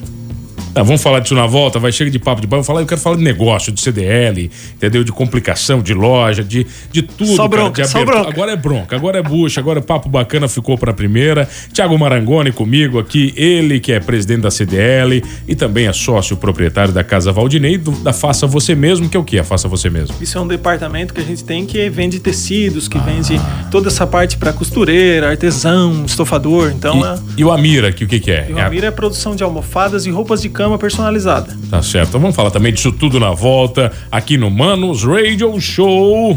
Tá, 0.74 0.82
vamos 0.82 1.00
falar 1.00 1.20
disso 1.20 1.36
na 1.36 1.46
volta, 1.46 1.78
vai 1.78 1.92
chega 1.92 2.10
de 2.10 2.18
papo 2.18 2.40
de 2.40 2.48
bar, 2.48 2.56
eu, 2.56 2.64
falar, 2.64 2.80
eu 2.80 2.86
quero 2.86 3.00
falar 3.00 3.14
de 3.14 3.22
negócio, 3.22 3.70
de 3.70 3.80
CDL, 3.80 4.50
entendeu? 4.74 5.04
De 5.04 5.12
complicação, 5.12 5.80
de 5.80 5.94
loja, 5.94 6.42
de, 6.42 6.66
de 6.90 7.00
tudo. 7.00 7.36
Só 7.36 7.46
bronca, 7.46 7.82
cara, 7.82 7.88
só 7.88 8.04
bronca. 8.04 8.28
Agora 8.28 8.50
é 8.50 8.56
bronca, 8.56 8.96
agora 8.96 9.18
é 9.20 9.22
bucha, 9.22 9.60
agora 9.60 9.78
é 9.78 9.82
papo 9.82 10.08
bacana 10.08 10.48
ficou 10.48 10.76
pra 10.76 10.92
primeira. 10.92 11.48
Tiago 11.72 11.96
Marangoni 11.96 12.50
comigo 12.50 12.98
aqui, 12.98 13.32
ele 13.36 13.78
que 13.78 13.92
é 13.92 14.00
presidente 14.00 14.40
da 14.40 14.50
CDL 14.50 15.22
e 15.46 15.54
também 15.54 15.86
é 15.86 15.92
sócio 15.92 16.36
proprietário 16.36 16.92
da 16.92 17.04
Casa 17.04 17.30
Valdinei, 17.30 17.78
do, 17.78 17.92
da 17.92 18.12
Faça 18.12 18.44
Você 18.44 18.74
Mesmo, 18.74 19.08
que 19.08 19.16
é 19.16 19.20
o 19.20 19.24
que? 19.24 19.38
A 19.38 19.44
Faça 19.44 19.68
Você 19.68 19.88
Mesmo. 19.88 20.16
Isso 20.20 20.36
é 20.36 20.40
um 20.40 20.48
departamento 20.48 21.14
que 21.14 21.20
a 21.20 21.24
gente 21.24 21.44
tem 21.44 21.64
que 21.64 21.88
vende 21.88 22.18
tecidos, 22.18 22.88
que 22.88 22.98
ah. 22.98 23.02
vende 23.02 23.40
toda 23.70 23.86
essa 23.86 24.08
parte 24.08 24.36
para 24.36 24.52
costureira, 24.52 25.30
artesão, 25.30 26.04
estofador, 26.04 26.72
então... 26.72 26.98
E, 26.98 27.04
é... 27.04 27.18
e 27.36 27.44
o 27.44 27.52
Amira, 27.52 27.92
que 27.92 28.02
o 28.02 28.08
que, 28.08 28.18
que 28.18 28.32
é? 28.32 28.48
E 28.50 28.52
o 28.52 28.58
Amira 28.58 28.86
é 28.86 28.88
a 28.88 28.92
produção 28.92 29.36
de 29.36 29.44
almofadas 29.44 30.04
e 30.04 30.10
roupas 30.10 30.42
de 30.42 30.48
cama 30.48 30.63
cama 30.64 30.78
personalizada. 30.78 31.54
Tá 31.70 31.82
certo. 31.82 32.08
Então 32.08 32.20
vamos 32.20 32.34
falar 32.34 32.50
também 32.50 32.72
disso 32.72 32.90
tudo 32.90 33.20
na 33.20 33.32
volta 33.32 33.92
aqui 34.10 34.38
no 34.38 34.50
Manos 34.50 35.04
Radio 35.04 35.60
Show. 35.60 36.36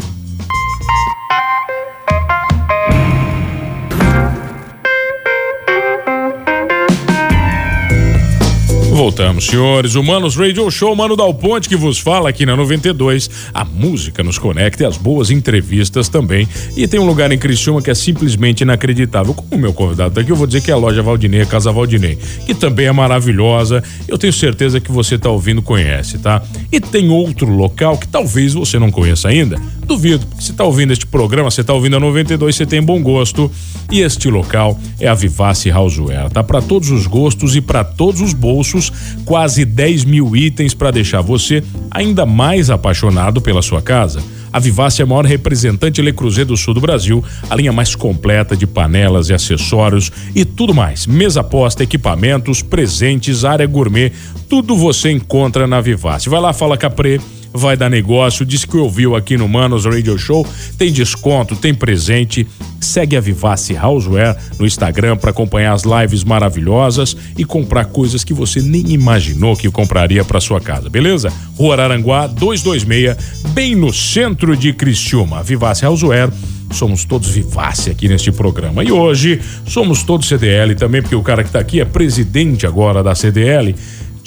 Voltamos, 8.97 9.45
senhores. 9.45 9.93
Humanos 9.93 10.35
Radio 10.35 10.71
Show, 10.71 10.95
Mano 10.95 11.15
Dal 11.15 11.31
Ponte 11.31 11.69
que 11.69 11.75
vos 11.75 11.99
fala 11.99 12.29
aqui 12.29 12.47
na 12.47 12.55
92. 12.55 13.29
A 13.53 13.63
música 13.63 14.23
nos 14.23 14.39
conecta 14.39 14.81
e 14.81 14.85
as 14.87 14.97
boas 14.97 15.29
entrevistas 15.29 16.09
também. 16.09 16.47
E 16.75 16.87
tem 16.87 16.99
um 16.99 17.05
lugar 17.05 17.31
em 17.31 17.37
Criciúma 17.37 17.79
que 17.79 17.91
é 17.91 17.93
simplesmente 17.93 18.61
inacreditável. 18.61 19.35
Como 19.35 19.53
o 19.53 19.57
meu 19.59 19.71
convidado 19.71 20.15
tá 20.15 20.21
aqui, 20.21 20.31
eu 20.31 20.35
vou 20.35 20.47
dizer 20.47 20.63
que 20.63 20.71
é 20.71 20.73
a 20.73 20.77
loja 20.77 21.03
Valdinei, 21.03 21.41
a 21.41 21.45
Casa 21.45 21.71
Valdinei, 21.71 22.17
que 22.43 22.55
também 22.55 22.87
é 22.87 22.91
maravilhosa. 22.91 23.83
Eu 24.07 24.17
tenho 24.17 24.33
certeza 24.33 24.79
que 24.79 24.91
você 24.91 25.15
tá 25.15 25.29
ouvindo 25.29 25.61
conhece, 25.61 26.17
tá? 26.17 26.41
E 26.71 26.79
tem 26.79 27.11
outro 27.11 27.47
local 27.51 27.99
que 27.99 28.07
talvez 28.07 28.55
você 28.55 28.79
não 28.79 28.89
conheça 28.89 29.27
ainda. 29.27 29.61
Duvido, 29.85 30.25
porque 30.25 30.41
você 30.41 30.53
tá 30.53 30.63
ouvindo 30.63 30.91
este 30.91 31.05
programa, 31.05 31.51
você 31.51 31.63
tá 31.63 31.71
ouvindo 31.71 31.97
a 31.97 31.99
92, 31.99 32.55
você 32.55 32.65
tem 32.65 32.81
bom 32.81 32.99
gosto. 33.03 33.51
E 33.91 34.01
este 34.01 34.27
local 34.27 34.77
é 34.99 35.07
a 35.07 35.13
Vivace 35.13 35.69
Houseware, 35.69 36.31
tá? 36.31 36.43
Para 36.43 36.63
todos 36.63 36.89
os 36.89 37.05
gostos 37.05 37.55
e 37.55 37.61
para 37.61 37.83
todos 37.83 38.21
os 38.21 38.33
bolsos 38.33 38.86
quase 39.25 39.65
10 39.65 40.05
mil 40.05 40.35
itens 40.35 40.73
para 40.73 40.91
deixar 40.91 41.21
você 41.21 41.63
ainda 41.91 42.25
mais 42.25 42.69
apaixonado 42.69 43.41
pela 43.41 43.61
sua 43.61 43.81
casa. 43.81 44.21
A 44.51 44.59
Vivace 44.59 45.01
é 45.01 45.03
a 45.03 45.07
maior 45.07 45.25
representante 45.25 46.01
Le 46.01 46.13
Cruzeiro 46.13 46.49
do 46.49 46.57
Sul 46.57 46.73
do 46.73 46.81
Brasil, 46.81 47.23
a 47.49 47.55
linha 47.55 47.71
mais 47.71 47.95
completa 47.95 48.55
de 48.55 48.65
panelas 48.65 49.29
e 49.29 49.33
acessórios 49.33 50.11
e 50.33 50.45
tudo 50.45 50.73
mais. 50.73 51.05
Mesa 51.05 51.43
posta, 51.43 51.83
equipamentos, 51.83 52.61
presentes, 52.61 53.43
área 53.43 53.67
gourmet, 53.67 54.11
tudo 54.49 54.75
você 54.75 55.11
encontra 55.11 55.67
na 55.67 55.81
Vivace. 55.81 56.29
Vai 56.29 56.39
lá, 56.39 56.53
fala 56.53 56.77
Capre 56.77 57.19
vai 57.57 57.75
dar 57.75 57.89
negócio. 57.89 58.45
Diz 58.45 58.63
que 58.63 58.77
ouviu 58.77 59.15
aqui 59.15 59.35
no 59.35 59.47
Manos 59.47 59.85
Radio 59.85 60.17
Show. 60.17 60.45
Tem 60.77 60.91
desconto, 60.91 61.55
tem 61.55 61.73
presente. 61.73 62.47
Segue 62.79 63.17
a 63.17 63.19
Vivace 63.19 63.75
Houseware 63.75 64.37
no 64.59 64.65
Instagram 64.65 65.17
para 65.17 65.31
acompanhar 65.31 65.73
as 65.73 65.83
lives 65.83 66.23
maravilhosas 66.23 67.17
e 67.37 67.43
comprar 67.43 67.85
coisas 67.85 68.23
que 68.23 68.33
você 68.33 68.61
nem 68.61 68.91
imaginou 68.91 69.57
que 69.57 69.69
compraria 69.69 70.23
para 70.23 70.39
sua 70.39 70.61
casa, 70.61 70.89
beleza? 70.89 71.33
Rua 71.57 71.73
Araranguá 71.73 72.27
226, 72.27 73.49
bem 73.49 73.75
no 73.75 73.91
centro 73.91 74.55
de 74.55 74.71
Criciúma. 74.73 75.41
Vivace 75.41 75.85
Houseware 75.85 76.31
somos 76.71 77.05
todos 77.05 77.29
vivace 77.29 77.89
aqui 77.89 78.07
neste 78.07 78.31
programa. 78.31 78.83
E 78.83 78.91
hoje 78.91 79.39
somos 79.65 80.03
todos 80.03 80.27
CDL 80.27 80.75
também, 80.75 81.01
porque 81.01 81.15
o 81.15 81.23
cara 81.23 81.43
que 81.43 81.49
está 81.49 81.59
aqui 81.59 81.79
é 81.79 81.85
presidente 81.85 82.65
agora 82.65 83.01
da 83.01 83.15
CDL. 83.15 83.75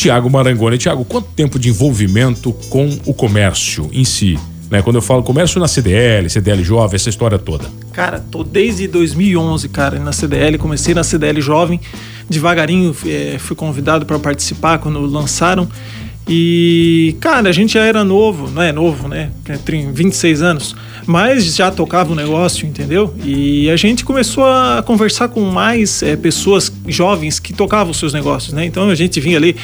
Tiago 0.01 0.31
Marangoni. 0.31 0.79
Tiago, 0.79 1.05
quanto 1.05 1.29
tempo 1.37 1.59
de 1.59 1.69
envolvimento 1.69 2.55
com 2.71 2.89
o 3.05 3.13
comércio 3.13 3.91
em 3.93 4.03
si? 4.03 4.39
Né? 4.71 4.81
Quando 4.81 4.97
eu 4.97 5.03
falo 5.03 5.23
comércio 5.23 5.61
na 5.61 5.69
CDL, 5.69 6.31
CDL 6.31 6.65
Jovem, 6.65 6.97
essa 6.97 7.11
história 7.11 7.39
toda. 7.39 7.67
Cara, 7.93 8.19
tô 8.19 8.43
desde 8.43 8.89
2011, 8.89 9.69
cara, 9.69 9.99
na 9.99 10.11
CDL. 10.11 10.57
Comecei 10.57 10.95
na 10.95 11.05
CDL 11.05 11.43
Jovem. 11.43 11.79
Devagarinho 12.31 12.97
é, 13.05 13.37
fui 13.39 13.55
convidado 13.55 14.07
para 14.07 14.19
participar 14.19 14.79
quando 14.79 14.99
lançaram. 15.01 15.69
E, 16.27 17.15
cara, 17.21 17.51
a 17.51 17.53
gente 17.53 17.75
já 17.75 17.85
era 17.85 18.03
novo, 18.03 18.49
não 18.49 18.63
é 18.63 18.73
novo, 18.73 19.07
né? 19.07 19.31
Tem 19.67 19.93
26 19.93 20.41
anos, 20.41 20.75
mas 21.07 21.55
já 21.55 21.71
tocava 21.71 22.13
o 22.13 22.15
negócio, 22.15 22.67
entendeu? 22.67 23.15
E 23.25 23.71
a 23.71 23.77
gente 23.77 24.05
começou 24.05 24.45
a 24.45 24.83
conversar 24.85 25.29
com 25.29 25.41
mais 25.43 26.03
é, 26.03 26.17
pessoas 26.17 26.73
jovens 26.87 27.39
que 27.39 27.53
tocavam 27.53 27.91
os 27.91 27.99
seus 27.99 28.13
negócios, 28.13 28.53
né? 28.53 28.65
Então 28.65 28.89
a 28.89 28.95
gente 28.95 29.21
vinha 29.21 29.37
ali 29.37 29.57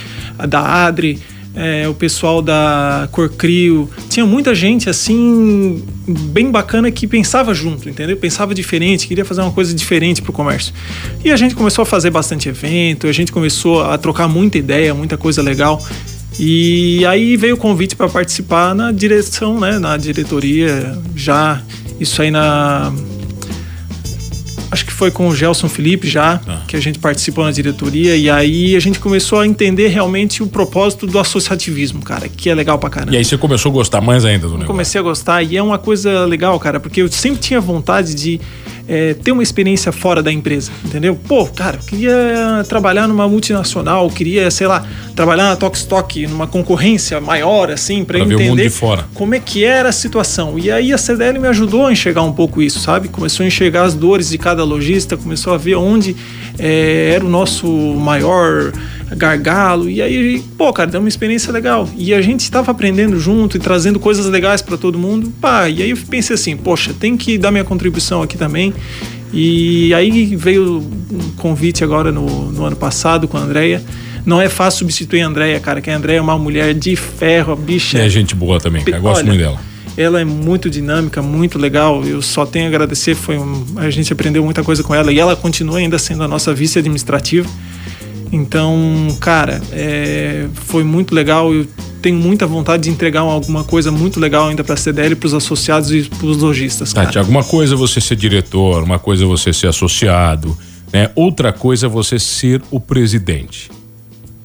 da 0.48 0.86
Adri, 0.86 1.18
é, 1.56 1.88
o 1.88 1.94
pessoal 1.94 2.42
da 2.42 3.08
Corcrio, 3.10 3.88
tinha 4.10 4.26
muita 4.26 4.54
gente 4.54 4.90
assim, 4.90 5.82
bem 6.06 6.50
bacana 6.50 6.90
que 6.90 7.06
pensava 7.06 7.54
junto, 7.54 7.88
entendeu? 7.88 8.14
Pensava 8.18 8.54
diferente, 8.54 9.08
queria 9.08 9.24
fazer 9.24 9.40
uma 9.40 9.50
coisa 9.50 9.74
diferente 9.74 10.20
para 10.20 10.30
o 10.30 10.34
comércio. 10.34 10.74
E 11.24 11.30
a 11.30 11.36
gente 11.36 11.54
começou 11.54 11.82
a 11.82 11.86
fazer 11.86 12.10
bastante 12.10 12.48
evento, 12.48 13.06
a 13.06 13.12
gente 13.12 13.32
começou 13.32 13.82
a 13.82 13.96
trocar 13.96 14.28
muita 14.28 14.58
ideia, 14.58 14.92
muita 14.94 15.16
coisa 15.16 15.40
legal. 15.40 15.82
E 16.38 17.04
aí 17.06 17.36
veio 17.36 17.54
o 17.54 17.58
convite 17.58 17.96
para 17.96 18.08
participar 18.08 18.74
na 18.74 18.92
direção, 18.92 19.58
né, 19.58 19.78
na 19.78 19.96
diretoria, 19.96 20.98
já 21.14 21.62
isso 21.98 22.20
aí 22.20 22.30
na 22.30 22.92
acho 24.70 24.84
que 24.84 24.92
foi 24.92 25.10
com 25.10 25.28
o 25.28 25.34
Gelson 25.34 25.68
Felipe 25.68 26.08
já, 26.08 26.40
ah. 26.46 26.60
que 26.66 26.76
a 26.76 26.80
gente 26.80 26.98
participou 26.98 27.44
na 27.44 27.50
diretoria, 27.50 28.16
e 28.16 28.28
aí 28.28 28.76
a 28.76 28.80
gente 28.80 28.98
começou 28.98 29.40
a 29.40 29.46
entender 29.46 29.88
realmente 29.88 30.42
o 30.42 30.46
propósito 30.46 31.06
do 31.06 31.18
associativismo, 31.18 32.02
cara, 32.02 32.28
que 32.28 32.50
é 32.50 32.54
legal 32.54 32.78
pra 32.78 32.90
caramba. 32.90 33.14
E 33.14 33.16
aí 33.16 33.24
você 33.24 33.38
começou 33.38 33.70
a 33.70 33.72
gostar 33.72 34.00
mais 34.00 34.24
ainda 34.24 34.46
do 34.46 34.52
negócio? 34.52 34.66
Comecei 34.66 35.00
a 35.00 35.02
gostar, 35.02 35.42
e 35.42 35.56
é 35.56 35.62
uma 35.62 35.78
coisa 35.78 36.24
legal, 36.26 36.58
cara, 36.60 36.78
porque 36.78 37.00
eu 37.00 37.10
sempre 37.10 37.40
tinha 37.40 37.60
vontade 37.60 38.14
de 38.14 38.40
é, 38.88 39.14
ter 39.14 39.32
uma 39.32 39.42
experiência 39.42 39.90
fora 39.90 40.22
da 40.22 40.32
empresa, 40.32 40.70
entendeu? 40.84 41.18
Pô, 41.26 41.46
cara, 41.46 41.76
eu 41.76 41.86
queria 41.86 42.64
trabalhar 42.68 43.08
numa 43.08 43.28
multinacional, 43.28 44.08
queria, 44.10 44.50
sei 44.50 44.66
lá, 44.66 44.86
trabalhar 45.14 45.44
na 45.44 45.56
Tokstok, 45.56 46.26
numa 46.26 46.46
concorrência 46.46 47.20
maior, 47.20 47.70
assim, 47.70 48.04
para 48.04 48.18
entender 48.18 48.72
como 49.14 49.34
é 49.34 49.40
que 49.40 49.64
era 49.64 49.88
a 49.88 49.92
situação. 49.92 50.58
E 50.58 50.70
aí 50.70 50.92
a 50.92 50.98
CDL 50.98 51.38
me 51.38 51.48
ajudou 51.48 51.86
a 51.86 51.92
enxergar 51.92 52.22
um 52.22 52.32
pouco 52.32 52.62
isso, 52.62 52.78
sabe? 52.78 53.08
Começou 53.08 53.44
a 53.44 53.46
enxergar 53.46 53.82
as 53.82 53.94
dores 53.94 54.28
de 54.28 54.38
cada 54.38 54.62
lojista, 54.64 55.16
começou 55.16 55.52
a 55.52 55.56
ver 55.56 55.76
onde 55.76 56.14
é, 56.58 57.12
era 57.14 57.24
o 57.24 57.28
nosso 57.28 57.66
maior 57.66 58.72
gargalo. 59.14 59.88
E 59.88 60.02
aí, 60.02 60.42
pô, 60.56 60.72
cara, 60.72 60.90
deu 60.90 61.00
uma 61.00 61.08
experiência 61.08 61.52
legal. 61.52 61.88
E 61.96 62.12
a 62.12 62.20
gente 62.20 62.40
estava 62.40 62.70
aprendendo 62.70 63.18
junto 63.20 63.56
e 63.56 63.60
trazendo 63.60 64.00
coisas 64.00 64.26
legais 64.26 64.62
para 64.62 64.76
todo 64.76 64.98
mundo. 64.98 65.32
Pá, 65.40 65.68
e 65.68 65.82
aí 65.82 65.90
eu 65.90 65.98
pensei 66.08 66.34
assim, 66.34 66.56
poxa, 66.56 66.94
tem 66.98 67.16
que 67.16 67.38
dar 67.38 67.50
minha 67.50 67.64
contribuição 67.64 68.22
aqui 68.22 68.36
também. 68.36 68.72
E 69.32 69.92
aí 69.94 70.34
veio 70.36 70.78
um 71.10 71.30
convite 71.36 71.84
agora 71.84 72.10
no, 72.10 72.50
no 72.50 72.64
ano 72.64 72.76
passado 72.76 73.28
com 73.28 73.36
a 73.36 73.40
Andrea. 73.40 73.82
Não 74.24 74.40
é 74.40 74.48
fácil 74.48 74.80
substituir 74.80 75.22
a 75.22 75.28
Andrea, 75.28 75.60
cara, 75.60 75.80
que 75.80 75.88
a 75.88 75.96
Andrea 75.96 76.18
é 76.18 76.20
uma 76.20 76.36
mulher 76.36 76.74
de 76.74 76.96
ferro, 76.96 77.52
a 77.52 77.56
bicha. 77.56 77.98
É 77.98 78.08
gente 78.08 78.34
boa 78.34 78.58
também, 78.58 78.82
cara. 78.82 78.96
Eu 78.96 79.02
gosto 79.02 79.18
Olha, 79.18 79.26
muito 79.26 79.40
dela. 79.40 79.60
Ela 79.96 80.20
é 80.20 80.24
muito 80.24 80.68
dinâmica, 80.68 81.22
muito 81.22 81.58
legal. 81.58 82.04
Eu 82.04 82.20
só 82.20 82.44
tenho 82.44 82.66
a 82.66 82.68
agradecer. 82.68 83.14
Foi 83.14 83.38
um, 83.38 83.64
a 83.76 83.88
gente 83.88 84.12
aprendeu 84.12 84.44
muita 84.44 84.64
coisa 84.64 84.82
com 84.82 84.94
ela 84.94 85.12
e 85.12 85.18
ela 85.18 85.36
continua 85.36 85.78
ainda 85.78 85.98
sendo 85.98 86.22
a 86.24 86.28
nossa 86.28 86.52
vice 86.52 86.78
administrativa. 86.78 87.48
Então, 88.32 89.08
cara, 89.20 89.60
é, 89.72 90.46
foi 90.54 90.84
muito 90.84 91.14
legal. 91.14 91.52
Eu 91.54 91.66
tenho 92.02 92.16
muita 92.16 92.46
vontade 92.46 92.84
de 92.84 92.90
entregar 92.90 93.20
alguma 93.20 93.64
coisa 93.64 93.90
muito 93.90 94.20
legal 94.20 94.48
ainda 94.48 94.62
para 94.62 94.74
a 94.74 94.76
CDL, 94.76 95.14
para 95.16 95.26
os 95.26 95.34
associados 95.34 95.90
e 95.90 96.02
para 96.02 96.26
os 96.26 96.36
lojistas. 96.36 96.92
Tati, 96.92 97.18
alguma 97.18 97.42
coisa 97.42 97.74
é 97.74 97.76
você 97.76 98.00
ser 98.00 98.16
diretor, 98.16 98.82
uma 98.82 98.98
coisa 98.98 99.24
é 99.24 99.26
você 99.26 99.52
ser 99.52 99.68
associado, 99.68 100.56
né? 100.92 101.10
Outra 101.14 101.52
coisa 101.52 101.86
é 101.86 101.88
você 101.88 102.18
ser 102.18 102.62
o 102.70 102.78
presidente. 102.78 103.70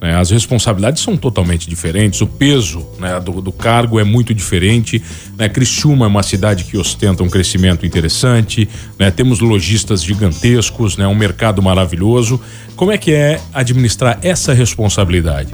Né? 0.02 0.16
As 0.16 0.30
responsabilidades 0.30 1.00
são 1.00 1.16
totalmente 1.16 1.70
diferentes, 1.70 2.20
o 2.20 2.26
peso 2.26 2.84
né, 2.98 3.20
do, 3.20 3.40
do, 3.40 3.52
cargo 3.52 4.00
é 4.00 4.04
muito 4.04 4.34
diferente. 4.34 5.00
Né? 5.38 5.48
Criciúma 5.48 6.06
é 6.06 6.08
uma 6.08 6.24
cidade 6.24 6.64
que 6.64 6.76
ostenta 6.76 7.22
um 7.22 7.28
crescimento 7.28 7.86
interessante, 7.86 8.68
né? 8.98 9.12
temos 9.12 9.38
lojistas 9.38 10.02
gigantescos, 10.02 10.96
né? 10.96 11.06
um 11.06 11.14
mercado 11.14 11.62
maravilhoso. 11.62 12.40
Como 12.74 12.90
é 12.90 12.98
que 12.98 13.12
é 13.12 13.40
administrar 13.54 14.18
essa 14.22 14.52
responsabilidade? 14.52 15.52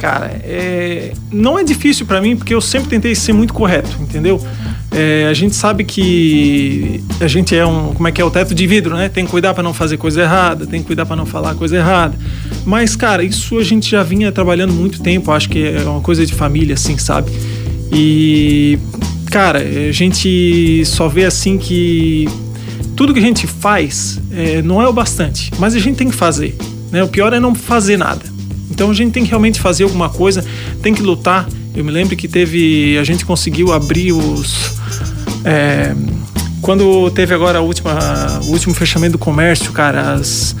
Cara, 0.00 0.40
é... 0.42 1.12
não 1.30 1.58
é 1.58 1.62
difícil 1.62 2.06
para 2.06 2.22
mim 2.22 2.34
porque 2.34 2.54
eu 2.54 2.60
sempre 2.60 2.88
tentei 2.88 3.14
ser 3.14 3.34
muito 3.34 3.52
correto, 3.52 3.98
entendeu? 4.00 4.40
É, 4.90 5.28
a 5.30 5.34
gente 5.34 5.54
sabe 5.54 5.84
que 5.84 7.04
a 7.20 7.28
gente 7.28 7.54
é 7.54 7.64
um, 7.64 7.92
como 7.94 8.08
é 8.08 8.12
que 8.12 8.20
é 8.20 8.24
o 8.24 8.30
teto 8.30 8.54
de 8.54 8.66
vidro, 8.66 8.96
né? 8.96 9.08
Tem 9.08 9.24
que 9.24 9.30
cuidar 9.30 9.52
para 9.54 9.62
não 9.62 9.74
fazer 9.74 9.98
coisa 9.98 10.22
errada, 10.22 10.66
tem 10.66 10.80
que 10.80 10.86
cuidar 10.86 11.04
para 11.04 11.14
não 11.14 11.26
falar 11.26 11.54
coisa 11.54 11.76
errada. 11.76 12.18
Mas, 12.64 12.96
cara, 12.96 13.22
isso 13.22 13.58
a 13.58 13.62
gente 13.62 13.90
já 13.90 14.02
vinha 14.02 14.32
trabalhando 14.32 14.72
muito 14.72 15.00
tempo, 15.00 15.30
acho 15.30 15.48
que 15.50 15.64
é 15.64 15.82
uma 15.82 16.00
coisa 16.00 16.24
de 16.24 16.32
família, 16.32 16.74
assim, 16.74 16.96
sabe? 16.98 17.30
E, 17.92 18.78
cara, 19.30 19.60
a 19.60 19.92
gente 19.92 20.82
só 20.86 21.08
vê 21.08 21.26
assim 21.26 21.58
que 21.58 22.26
tudo 22.96 23.12
que 23.12 23.20
a 23.20 23.22
gente 23.22 23.46
faz 23.46 24.18
é, 24.32 24.62
não 24.62 24.80
é 24.80 24.88
o 24.88 24.92
bastante, 24.92 25.52
mas 25.58 25.74
a 25.74 25.78
gente 25.78 25.96
tem 25.96 26.08
que 26.08 26.16
fazer. 26.16 26.56
Né? 26.90 27.04
O 27.04 27.08
pior 27.08 27.32
é 27.32 27.38
não 27.38 27.54
fazer 27.54 27.96
nada. 27.96 28.29
Então 28.80 28.90
a 28.90 28.94
gente 28.94 29.12
tem 29.12 29.22
que 29.22 29.28
realmente 29.28 29.60
fazer 29.60 29.84
alguma 29.84 30.08
coisa, 30.08 30.42
tem 30.82 30.94
que 30.94 31.02
lutar. 31.02 31.46
Eu 31.74 31.84
me 31.84 31.90
lembro 31.90 32.16
que 32.16 32.26
teve. 32.26 32.96
A 32.96 33.04
gente 33.04 33.26
conseguiu 33.26 33.74
abrir 33.74 34.10
os. 34.12 34.72
É, 35.44 35.94
quando 36.62 37.10
teve 37.10 37.34
agora 37.34 37.58
a 37.58 37.60
última, 37.60 37.92
o 38.42 38.46
último 38.46 38.72
fechamento 38.72 39.12
do 39.12 39.18
comércio, 39.18 39.70
cara, 39.70 40.14
as, 40.14 40.56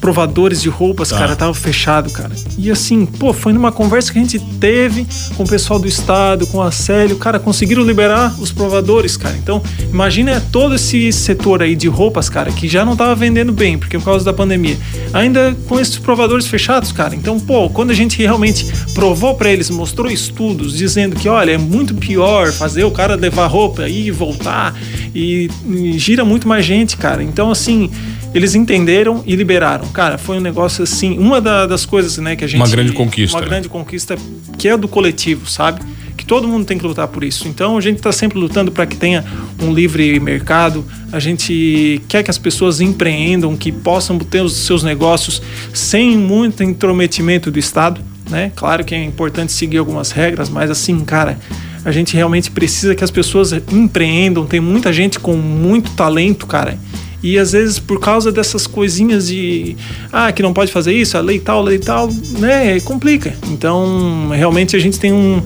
provadores 0.00 0.62
de 0.62 0.68
roupas, 0.68 1.10
tá. 1.10 1.18
cara, 1.18 1.36
tava 1.36 1.54
fechado, 1.54 2.10
cara. 2.10 2.30
E 2.56 2.70
assim, 2.70 3.04
pô, 3.04 3.32
foi 3.32 3.52
numa 3.52 3.72
conversa 3.72 4.12
que 4.12 4.18
a 4.18 4.22
gente 4.22 4.38
teve 4.38 5.06
com 5.36 5.42
o 5.42 5.48
pessoal 5.48 5.78
do 5.78 5.86
estado, 5.86 6.46
com 6.46 6.62
a 6.62 6.70
Célio, 6.70 7.16
cara, 7.16 7.38
conseguiram 7.38 7.82
liberar 7.82 8.34
os 8.38 8.52
provadores, 8.52 9.16
cara. 9.16 9.36
Então, 9.36 9.62
imagina 9.92 10.42
todo 10.52 10.74
esse 10.74 11.12
setor 11.12 11.62
aí 11.62 11.74
de 11.74 11.88
roupas, 11.88 12.28
cara, 12.28 12.50
que 12.52 12.68
já 12.68 12.84
não 12.84 12.96
tava 12.96 13.14
vendendo 13.14 13.52
bem, 13.52 13.78
porque 13.78 13.98
por 13.98 14.04
causa 14.04 14.24
da 14.24 14.32
pandemia. 14.32 14.76
Ainda 15.12 15.56
com 15.66 15.78
esses 15.78 15.98
provadores 15.98 16.46
fechados, 16.46 16.92
cara. 16.92 17.14
Então, 17.14 17.38
pô, 17.38 17.68
quando 17.68 17.90
a 17.90 17.94
gente 17.94 18.18
realmente 18.18 18.66
provou 18.94 19.34
para 19.34 19.50
eles, 19.50 19.70
mostrou 19.70 20.10
estudos 20.10 20.76
dizendo 20.76 21.16
que, 21.16 21.28
olha, 21.28 21.52
é 21.52 21.58
muito 21.58 21.94
pior 21.94 22.52
fazer 22.52 22.84
o 22.84 22.90
cara 22.90 23.14
levar 23.14 23.46
roupa 23.46 23.88
e 23.88 24.10
voltar 24.10 24.74
e, 25.14 25.50
e 25.68 25.98
gira 25.98 26.24
muito 26.24 26.46
mais 26.46 26.64
gente, 26.64 26.96
cara. 26.96 27.22
Então, 27.22 27.50
assim, 27.50 27.90
eles 28.34 28.54
entenderam 28.54 29.22
e 29.26 29.34
liberaram. 29.34 29.86
Cara, 29.88 30.18
foi 30.18 30.38
um 30.38 30.40
negócio 30.40 30.82
assim, 30.82 31.18
uma 31.18 31.40
da, 31.40 31.66
das 31.66 31.86
coisas, 31.86 32.18
né, 32.18 32.36
que 32.36 32.44
a 32.44 32.48
gente 32.48 32.60
uma 32.60 32.68
grande 32.68 32.92
conquista, 32.92 33.36
uma 33.36 33.42
né? 33.42 33.48
grande 33.48 33.68
conquista 33.68 34.16
que 34.58 34.68
é 34.68 34.76
do 34.76 34.88
coletivo, 34.88 35.48
sabe? 35.48 35.80
Que 36.16 36.24
todo 36.24 36.48
mundo 36.48 36.66
tem 36.66 36.76
que 36.76 36.84
lutar 36.84 37.06
por 37.08 37.22
isso. 37.22 37.46
Então 37.46 37.76
a 37.76 37.80
gente 37.80 37.98
está 37.98 38.10
sempre 38.10 38.38
lutando 38.38 38.72
para 38.72 38.84
que 38.86 38.96
tenha 38.96 39.24
um 39.62 39.72
livre 39.72 40.18
mercado. 40.18 40.84
A 41.12 41.20
gente 41.20 42.02
quer 42.08 42.22
que 42.24 42.30
as 42.30 42.38
pessoas 42.38 42.80
empreendam, 42.80 43.56
que 43.56 43.70
possam 43.70 44.18
ter 44.18 44.42
os 44.42 44.52
seus 44.52 44.82
negócios 44.82 45.40
sem 45.72 46.16
muito 46.18 46.62
intrometimento 46.62 47.50
do 47.50 47.58
Estado, 47.58 48.00
né? 48.28 48.50
Claro 48.56 48.84
que 48.84 48.94
é 48.94 49.02
importante 49.02 49.52
seguir 49.52 49.78
algumas 49.78 50.10
regras, 50.10 50.48
mas 50.48 50.70
assim, 50.70 50.98
cara, 51.00 51.38
a 51.84 51.92
gente 51.92 52.16
realmente 52.16 52.50
precisa 52.50 52.96
que 52.96 53.04
as 53.04 53.12
pessoas 53.12 53.52
empreendam. 53.72 54.44
Tem 54.44 54.60
muita 54.60 54.92
gente 54.92 55.20
com 55.20 55.36
muito 55.36 55.92
talento, 55.92 56.48
cara 56.48 56.76
e 57.22 57.38
às 57.38 57.52
vezes 57.52 57.78
por 57.78 57.98
causa 58.00 58.30
dessas 58.30 58.66
coisinhas 58.66 59.28
de 59.28 59.76
ah, 60.12 60.30
que 60.30 60.42
não 60.42 60.52
pode 60.52 60.70
fazer 60.70 60.92
isso, 60.92 61.16
a 61.16 61.20
lei 61.20 61.38
tal, 61.38 61.60
a 61.60 61.64
lei 61.64 61.78
tal, 61.78 62.08
né, 62.38 62.78
complica. 62.80 63.34
Então, 63.48 64.30
realmente 64.30 64.76
a 64.76 64.78
gente 64.78 64.98
tem 64.98 65.12
um, 65.12 65.42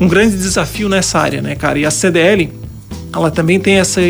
um 0.00 0.06
grande 0.08 0.36
desafio 0.36 0.88
nessa 0.88 1.18
área, 1.18 1.40
né, 1.40 1.54
cara? 1.54 1.78
E 1.78 1.86
a 1.86 1.90
CDL, 1.90 2.50
ela 3.12 3.30
também 3.30 3.58
tem 3.58 3.76
essa 3.76 4.00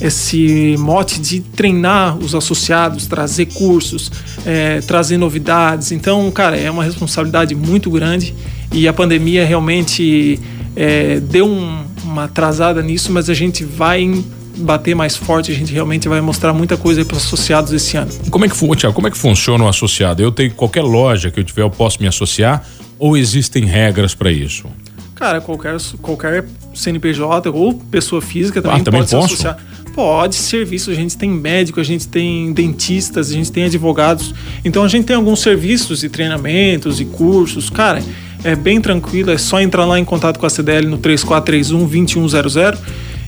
esse 0.00 0.76
mote 0.78 1.20
de 1.20 1.40
treinar 1.40 2.16
os 2.16 2.34
associados, 2.34 3.06
trazer 3.06 3.46
cursos, 3.46 4.10
é, 4.46 4.80
trazer 4.80 5.18
novidades. 5.18 5.92
Então, 5.92 6.30
cara, 6.30 6.56
é 6.56 6.70
uma 6.70 6.82
responsabilidade 6.82 7.54
muito 7.54 7.90
grande 7.90 8.34
e 8.72 8.88
a 8.88 8.92
pandemia 8.92 9.44
realmente 9.44 10.40
é, 10.74 11.20
deu 11.20 11.46
um, 11.46 11.84
uma 12.02 12.24
atrasada 12.24 12.82
nisso, 12.82 13.12
mas 13.12 13.28
a 13.28 13.34
gente 13.34 13.62
vai 13.62 14.10
bater 14.60 14.94
mais 14.94 15.16
forte, 15.16 15.50
a 15.50 15.54
gente 15.54 15.72
realmente 15.72 16.08
vai 16.08 16.20
mostrar 16.20 16.52
muita 16.52 16.76
coisa 16.76 17.04
para 17.04 17.16
os 17.16 17.24
associados 17.24 17.72
esse 17.72 17.96
ano. 17.96 18.10
Como 18.30 18.44
é 18.44 18.48
que, 18.48 18.76
Thiago, 18.76 18.94
como 18.94 19.08
é 19.08 19.10
que 19.10 19.18
funciona 19.18 19.64
o 19.64 19.68
associado? 19.68 20.22
Eu 20.22 20.30
tenho 20.30 20.52
qualquer 20.52 20.82
loja 20.82 21.30
que 21.30 21.40
eu 21.40 21.44
tiver, 21.44 21.62
eu 21.62 21.70
posso 21.70 22.00
me 22.00 22.06
associar 22.06 22.64
ou 22.98 23.16
existem 23.16 23.64
regras 23.64 24.14
para 24.14 24.30
isso? 24.30 24.66
Cara, 25.14 25.40
qualquer, 25.40 25.76
qualquer 26.00 26.46
CNPJ 26.74 27.50
ou 27.50 27.74
pessoa 27.74 28.22
física 28.22 28.62
também, 28.62 28.80
ah, 28.80 28.84
também 28.84 29.00
pode 29.00 29.10
posso? 29.10 29.28
se 29.28 29.34
associar. 29.34 29.58
Pode, 29.94 30.36
serviço. 30.36 30.90
A 30.90 30.94
gente 30.94 31.16
tem 31.16 31.28
médico, 31.28 31.80
a 31.80 31.84
gente 31.84 32.08
tem 32.08 32.52
dentistas, 32.52 33.30
a 33.30 33.34
gente 33.34 33.50
tem 33.50 33.64
advogados. 33.64 34.34
Então 34.64 34.82
a 34.84 34.88
gente 34.88 35.04
tem 35.04 35.16
alguns 35.16 35.40
serviços 35.40 36.02
e 36.04 36.08
treinamentos 36.08 37.00
e 37.00 37.04
cursos. 37.04 37.68
Cara, 37.68 38.02
é 38.42 38.56
bem 38.56 38.80
tranquilo, 38.80 39.30
é 39.30 39.36
só 39.36 39.60
entrar 39.60 39.84
lá 39.84 39.98
em 39.98 40.04
contato 40.04 40.38
com 40.38 40.46
a 40.46 40.50
CDL 40.50 40.86
no 40.86 40.96
3431 40.96 41.86
2100 41.86 42.78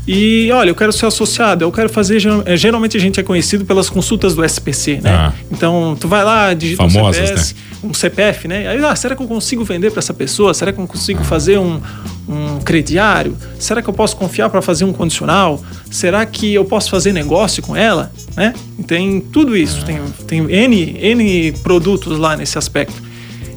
e 0.06 0.50
olha, 0.50 0.70
eu 0.70 0.74
quero 0.74 0.92
ser 0.92 1.06
associado, 1.06 1.64
eu 1.64 1.70
quero 1.70 1.88
fazer. 1.88 2.20
É, 2.44 2.56
geralmente 2.56 2.96
a 2.96 3.00
gente 3.00 3.20
é 3.20 3.22
conhecido 3.22 3.64
pelas 3.64 3.88
consultas 3.88 4.34
do 4.34 4.44
SPC, 4.44 5.00
né? 5.00 5.10
Ah. 5.10 5.32
Então, 5.50 5.96
tu 5.98 6.08
vai 6.08 6.24
lá, 6.24 6.52
digita 6.54 6.82
Famosas, 6.82 7.20
um 7.20 7.36
CPS, 7.36 7.54
né? 7.54 7.60
um 7.84 7.94
CPF, 7.94 8.48
né? 8.48 8.68
Aí, 8.68 8.84
ah, 8.84 8.96
será 8.96 9.14
que 9.14 9.22
eu 9.22 9.28
consigo 9.28 9.64
vender 9.64 9.90
para 9.90 10.00
essa 10.00 10.12
pessoa? 10.12 10.52
Será 10.54 10.72
que 10.72 10.80
eu 10.80 10.86
consigo 10.88 11.20
ah. 11.20 11.24
fazer 11.24 11.58
um, 11.58 11.80
um 12.28 12.58
crediário? 12.64 13.36
Será 13.60 13.80
que 13.80 13.88
eu 13.88 13.94
posso 13.94 14.16
confiar 14.16 14.50
para 14.50 14.60
fazer 14.60 14.84
um 14.84 14.92
condicional? 14.92 15.62
Será 15.88 16.26
que 16.26 16.52
eu 16.52 16.64
posso 16.64 16.90
fazer 16.90 17.12
negócio 17.12 17.62
com 17.62 17.76
ela? 17.76 18.10
Né? 18.36 18.54
Tem 18.88 19.20
tudo 19.20 19.56
isso, 19.56 19.80
ah. 19.82 19.84
tem, 19.84 20.00
tem 20.26 20.50
N, 20.50 20.96
N 20.98 21.52
produtos 21.62 22.18
lá 22.18 22.36
nesse 22.36 22.58
aspecto. 22.58 23.11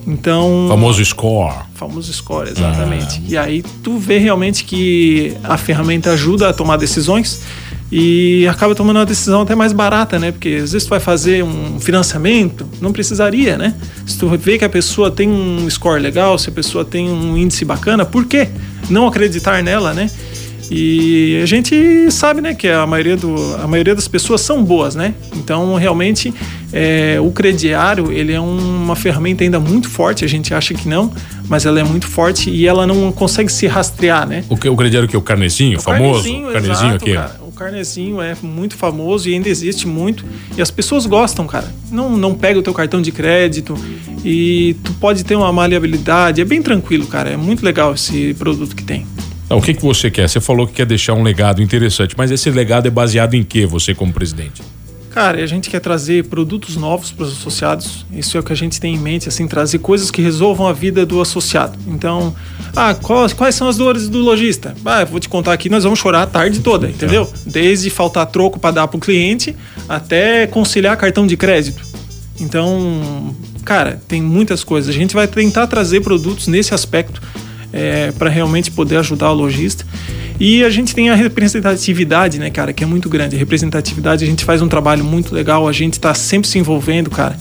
Então. 0.07 0.67
Famoso 0.69 1.03
score. 1.03 1.55
Famoso 1.73 2.13
score, 2.13 2.49
exatamente. 2.49 3.21
Ah. 3.23 3.29
E 3.29 3.37
aí 3.37 3.63
tu 3.83 3.97
vê 3.97 4.17
realmente 4.17 4.63
que 4.63 5.35
a 5.43 5.57
ferramenta 5.57 6.11
ajuda 6.11 6.49
a 6.49 6.53
tomar 6.53 6.77
decisões 6.77 7.41
e 7.91 8.47
acaba 8.47 8.73
tomando 8.73 8.97
uma 8.97 9.05
decisão 9.05 9.41
até 9.41 9.55
mais 9.55 9.71
barata, 9.71 10.17
né? 10.19 10.31
Porque 10.31 10.59
às 10.63 10.71
vezes 10.71 10.85
tu 10.85 10.89
vai 10.89 10.99
fazer 10.99 11.43
um 11.43 11.79
financiamento, 11.79 12.67
não 12.81 12.91
precisaria, 12.91 13.57
né? 13.57 13.75
Se 14.05 14.17
tu 14.17 14.27
vê 14.29 14.57
que 14.57 14.65
a 14.65 14.69
pessoa 14.69 15.11
tem 15.11 15.29
um 15.29 15.69
score 15.69 16.01
legal, 16.01 16.37
se 16.37 16.49
a 16.49 16.51
pessoa 16.51 16.83
tem 16.83 17.09
um 17.09 17.37
índice 17.37 17.63
bacana, 17.63 18.05
por 18.05 18.25
que 18.25 18.47
não 18.89 19.07
acreditar 19.07 19.61
nela, 19.63 19.93
né? 19.93 20.09
E 20.71 21.39
a 21.41 21.45
gente 21.45 22.09
sabe, 22.11 22.41
né, 22.41 22.53
que 22.53 22.67
a 22.67 22.85
maioria, 22.85 23.15
do, 23.15 23.35
a 23.61 23.67
maioria 23.67 23.93
das 23.93 24.07
pessoas 24.07 24.41
são 24.41 24.63
boas, 24.63 24.95
né? 24.95 25.13
Então, 25.35 25.75
realmente, 25.75 26.33
é, 26.73 27.17
o 27.19 27.31
crediário, 27.31 28.11
ele 28.11 28.33
é 28.33 28.39
uma 28.39 28.95
ferramenta 28.95 29.43
ainda 29.43 29.59
muito 29.59 29.89
forte, 29.89 30.25
a 30.25 30.27
gente 30.27 30.53
acha 30.53 30.73
que 30.73 30.87
não, 30.87 31.11
mas 31.47 31.65
ela 31.65 31.79
é 31.79 31.83
muito 31.83 32.07
forte 32.07 32.49
e 32.49 32.65
ela 32.65 32.87
não 32.87 33.11
consegue 33.11 33.51
se 33.51 33.67
rastrear, 33.67 34.27
né? 34.27 34.43
O, 34.49 34.57
que, 34.57 34.67
o 34.67 34.75
crediário 34.75 35.07
que? 35.07 35.15
O 35.15 35.21
carnezinho, 35.21 35.77
o 35.77 35.81
famoso? 35.81 36.23
Carnezinho, 36.23 36.51
carnezinho 36.51 36.89
exato, 36.89 36.95
aqui. 36.95 37.13
Cara. 37.13 37.39
O 37.45 37.51
carnezinho 37.51 38.21
é 38.21 38.35
muito 38.41 38.75
famoso 38.75 39.29
e 39.29 39.33
ainda 39.33 39.47
existe 39.47 39.87
muito. 39.87 40.25
E 40.57 40.61
as 40.61 40.69
pessoas 40.69 41.05
gostam, 41.05 41.47
cara. 41.47 41.73
Não, 41.89 42.17
não 42.17 42.33
pega 42.33 42.59
o 42.59 42.61
teu 42.61 42.73
cartão 42.73 43.01
de 43.01 43.11
crédito 43.11 43.77
e 44.25 44.75
tu 44.83 44.93
pode 44.95 45.23
ter 45.23 45.35
uma 45.35 45.53
maleabilidade. 45.53 46.41
É 46.41 46.45
bem 46.45 46.61
tranquilo, 46.61 47.05
cara. 47.07 47.29
É 47.29 47.37
muito 47.37 47.63
legal 47.63 47.93
esse 47.93 48.33
produto 48.33 48.75
que 48.75 48.83
tem. 48.83 49.05
Então, 49.45 49.57
o 49.59 49.61
que, 49.61 49.73
que 49.73 49.81
você 49.81 50.09
quer? 50.09 50.27
Você 50.27 50.41
falou 50.41 50.65
que 50.65 50.73
quer 50.73 50.85
deixar 50.85 51.13
um 51.13 51.21
legado 51.21 51.61
interessante, 51.61 52.15
mas 52.17 52.31
esse 52.31 52.49
legado 52.49 52.87
é 52.87 52.91
baseado 52.91 53.35
em 53.35 53.43
que 53.43 53.65
você 53.65 53.93
como 53.93 54.11
presidente? 54.11 54.61
Cara, 55.11 55.41
a 55.41 55.47
gente 55.47 55.69
quer 55.69 55.79
trazer 55.79 56.25
produtos 56.25 56.75
novos 56.75 57.09
para 57.09 57.23
os 57.23 57.31
associados. 57.31 58.05
Isso 58.11 58.35
é 58.35 58.39
o 58.41 58.43
que 58.43 58.51
a 58.51 58.55
gente 58.55 58.81
tem 58.81 58.95
em 58.95 58.97
mente, 58.97 59.29
assim, 59.29 59.47
trazer 59.47 59.79
coisas 59.79 60.11
que 60.11 60.21
resolvam 60.21 60.67
a 60.67 60.73
vida 60.73 61.05
do 61.05 61.21
associado. 61.21 61.77
Então, 61.87 62.35
ah, 62.75 62.93
quais, 62.93 63.31
quais 63.31 63.55
são 63.55 63.69
as 63.69 63.77
dores 63.77 64.09
do 64.09 64.17
lojista? 64.17 64.75
Ah, 64.83 65.05
vou 65.05 65.19
te 65.19 65.29
contar 65.29 65.53
aqui, 65.53 65.69
nós 65.69 65.85
vamos 65.85 65.99
chorar 65.99 66.23
a 66.23 66.27
tarde 66.27 66.59
toda, 66.59 66.89
entendeu? 66.89 67.31
Desde 67.45 67.89
faltar 67.89 68.25
troco 68.25 68.59
para 68.59 68.71
dar 68.71 68.87
para 68.89 68.97
o 68.97 68.99
cliente 68.99 69.55
até 69.87 70.47
conciliar 70.47 70.97
cartão 70.97 71.25
de 71.25 71.37
crédito. 71.37 71.81
Então, 72.41 73.33
cara, 73.63 74.01
tem 74.09 74.21
muitas 74.21 74.65
coisas. 74.65 74.93
A 74.93 74.97
gente 74.97 75.13
vai 75.13 75.27
tentar 75.27 75.67
trazer 75.67 76.01
produtos 76.01 76.47
nesse 76.47 76.73
aspecto 76.73 77.21
é, 77.75 78.13
para 78.13 78.29
realmente 78.29 78.71
poder 78.71 78.97
ajudar 78.97 79.29
o 79.31 79.33
lojista. 79.33 79.85
E 80.39 80.63
a 80.63 80.69
gente 80.69 80.95
tem 80.95 81.09
a 81.09 81.15
representatividade, 81.15 82.39
né, 82.39 82.49
cara, 82.49 82.73
que 82.73 82.83
é 82.83 82.87
muito 82.87 83.09
grande. 83.09 83.35
A 83.35 83.39
representatividade, 83.39 84.23
a 84.23 84.27
gente 84.27 84.43
faz 84.45 84.61
um 84.61 84.67
trabalho 84.67 85.03
muito 85.03 85.35
legal, 85.35 85.67
a 85.67 85.71
gente 85.71 85.93
está 85.93 86.13
sempre 86.13 86.47
se 86.47 86.57
envolvendo, 86.57 87.09
cara, 87.09 87.37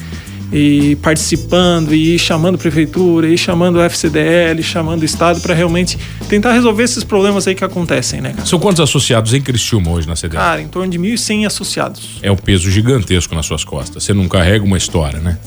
e 0.53 0.97
participando, 0.97 1.95
e 1.95 2.19
chamando 2.19 2.55
a 2.57 2.59
prefeitura, 2.59 3.29
e 3.29 3.37
chamando 3.39 3.77
o 3.77 3.83
FCDL, 3.83 4.63
chamando 4.63 5.03
o 5.03 5.05
Estado 5.05 5.41
para 5.41 5.55
realmente 5.55 5.99
tentar 6.29 6.53
resolver 6.53 6.85
esses 6.85 7.03
problemas 7.03 7.47
aí 7.49 7.55
que 7.55 7.65
acontecem, 7.65 8.21
né, 8.21 8.33
cara? 8.33 8.47
São 8.47 8.59
quantos 8.59 8.81
associados 8.81 9.35
em 9.35 9.41
Criciúma 9.41 9.91
hoje 9.91 10.07
na 10.07 10.15
CDL? 10.15 10.37
Cara, 10.37 10.63
em 10.63 10.69
torno 10.69 10.91
de 10.91 10.99
1.100 10.99 11.47
associados. 11.47 12.19
É 12.23 12.31
um 12.31 12.37
peso 12.37 12.71
gigantesco 12.71 13.35
nas 13.35 13.47
suas 13.47 13.65
costas. 13.65 14.05
Você 14.05 14.13
não 14.13 14.29
carrega 14.29 14.65
uma 14.65 14.79
história, 14.79 15.19
né? 15.19 15.39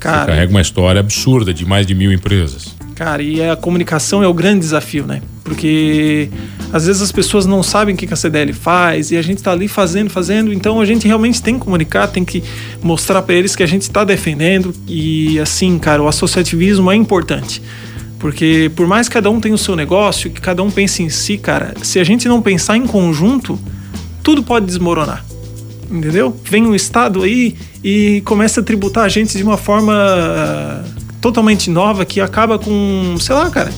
Cara, 0.00 0.20
Você 0.20 0.26
carrega 0.26 0.50
uma 0.50 0.60
história 0.60 1.00
absurda 1.00 1.54
de 1.54 1.64
mais 1.64 1.86
de 1.86 1.94
mil 1.94 2.12
empresas. 2.12 2.75
Cara, 2.96 3.22
e 3.22 3.46
a 3.46 3.54
comunicação 3.54 4.22
é 4.22 4.26
o 4.26 4.32
grande 4.32 4.60
desafio, 4.60 5.06
né? 5.06 5.20
Porque 5.44 6.30
às 6.72 6.86
vezes 6.86 7.02
as 7.02 7.12
pessoas 7.12 7.44
não 7.44 7.62
sabem 7.62 7.94
o 7.94 7.98
que 7.98 8.10
a 8.10 8.16
CDL 8.16 8.54
faz 8.54 9.10
e 9.10 9.18
a 9.18 9.22
gente 9.22 9.36
está 9.36 9.52
ali 9.52 9.68
fazendo, 9.68 10.08
fazendo. 10.08 10.50
Então 10.50 10.80
a 10.80 10.84
gente 10.86 11.06
realmente 11.06 11.42
tem 11.42 11.58
que 11.58 11.60
comunicar, 11.60 12.08
tem 12.08 12.24
que 12.24 12.42
mostrar 12.82 13.20
para 13.20 13.34
eles 13.34 13.54
que 13.54 13.62
a 13.62 13.66
gente 13.66 13.82
está 13.82 14.02
defendendo. 14.02 14.74
E 14.88 15.38
assim, 15.38 15.78
cara, 15.78 16.02
o 16.02 16.08
associativismo 16.08 16.90
é 16.90 16.96
importante. 16.96 17.62
Porque 18.18 18.72
por 18.74 18.86
mais 18.86 19.08
que 19.08 19.12
cada 19.12 19.30
um 19.30 19.40
tenha 19.40 19.54
o 19.54 19.58
seu 19.58 19.76
negócio, 19.76 20.30
que 20.30 20.40
cada 20.40 20.62
um 20.62 20.70
pense 20.70 21.02
em 21.02 21.10
si, 21.10 21.36
cara, 21.36 21.74
se 21.82 22.00
a 22.00 22.04
gente 22.04 22.26
não 22.26 22.40
pensar 22.40 22.78
em 22.78 22.86
conjunto, 22.86 23.58
tudo 24.22 24.42
pode 24.42 24.64
desmoronar. 24.64 25.22
Entendeu? 25.90 26.34
Vem 26.44 26.66
um 26.66 26.74
Estado 26.74 27.24
aí 27.24 27.54
e 27.84 28.22
começa 28.24 28.62
a 28.62 28.64
tributar 28.64 29.04
a 29.04 29.08
gente 29.10 29.36
de 29.36 29.44
uma 29.44 29.58
forma 29.58 30.82
totalmente 31.26 31.70
nova 31.70 32.04
que 32.04 32.20
acaba 32.20 32.56
com, 32.56 33.16
sei 33.18 33.34
lá, 33.34 33.50
cara. 33.50 33.72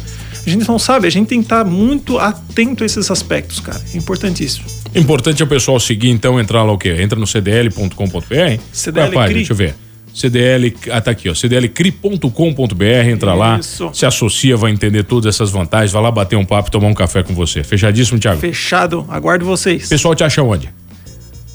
A 0.47 0.51
gente 0.51 0.69
não 0.69 0.79
sabe, 0.79 1.07
a 1.07 1.11
gente 1.11 1.29
tem 1.29 1.41
que 1.41 1.47
estar 1.47 1.65
muito 1.65 2.19
atento 2.19 2.83
a 2.83 2.87
esses 2.87 3.11
aspectos, 3.11 3.59
cara. 3.61 3.81
É 3.95 3.97
importantíssimo. 3.97 4.67
Importante 4.95 5.41
é 5.43 5.45
o 5.45 5.49
pessoal 5.49 5.81
seguir, 5.81 6.11
então, 6.11 6.39
entrar 6.39 6.63
lá 6.63 6.73
o 6.73 6.79
quê? 6.79 6.97
Entra 7.01 7.19
no 7.19 7.27
cdl.com.br. 7.27 8.61
CDL 8.73 9.13
Qual 9.13 9.25
é 9.25 9.27
a 9.27 9.33
Deixa 9.33 9.53
eu 9.53 9.57
ver. 9.57 9.75
CDL, 10.15 10.75
ah, 10.91 11.01
tá 11.01 11.11
aqui, 11.13 11.29
ó, 11.29 11.35
cdlcri.com.br, 11.35 12.85
entra 13.09 13.59
Isso. 13.59 13.85
lá, 13.85 13.93
se 13.93 14.05
associa, 14.05 14.57
vai 14.57 14.73
entender 14.73 15.05
todas 15.05 15.35
essas 15.35 15.51
vantagens, 15.51 15.93
vai 15.93 16.03
lá 16.03 16.11
bater 16.11 16.37
um 16.37 16.45
papo 16.45 16.69
e 16.69 16.73
tomar 16.73 16.89
um 16.89 16.95
café 16.95 17.23
com 17.23 17.35
você. 17.35 17.63
Fechadíssimo, 17.63 18.19
Thiago? 18.19 18.41
Fechado, 18.41 19.07
aguardo 19.09 19.45
vocês. 19.45 19.89
Pessoal 19.89 20.15
te 20.15 20.25
acha 20.25 20.43
onde? 20.43 20.69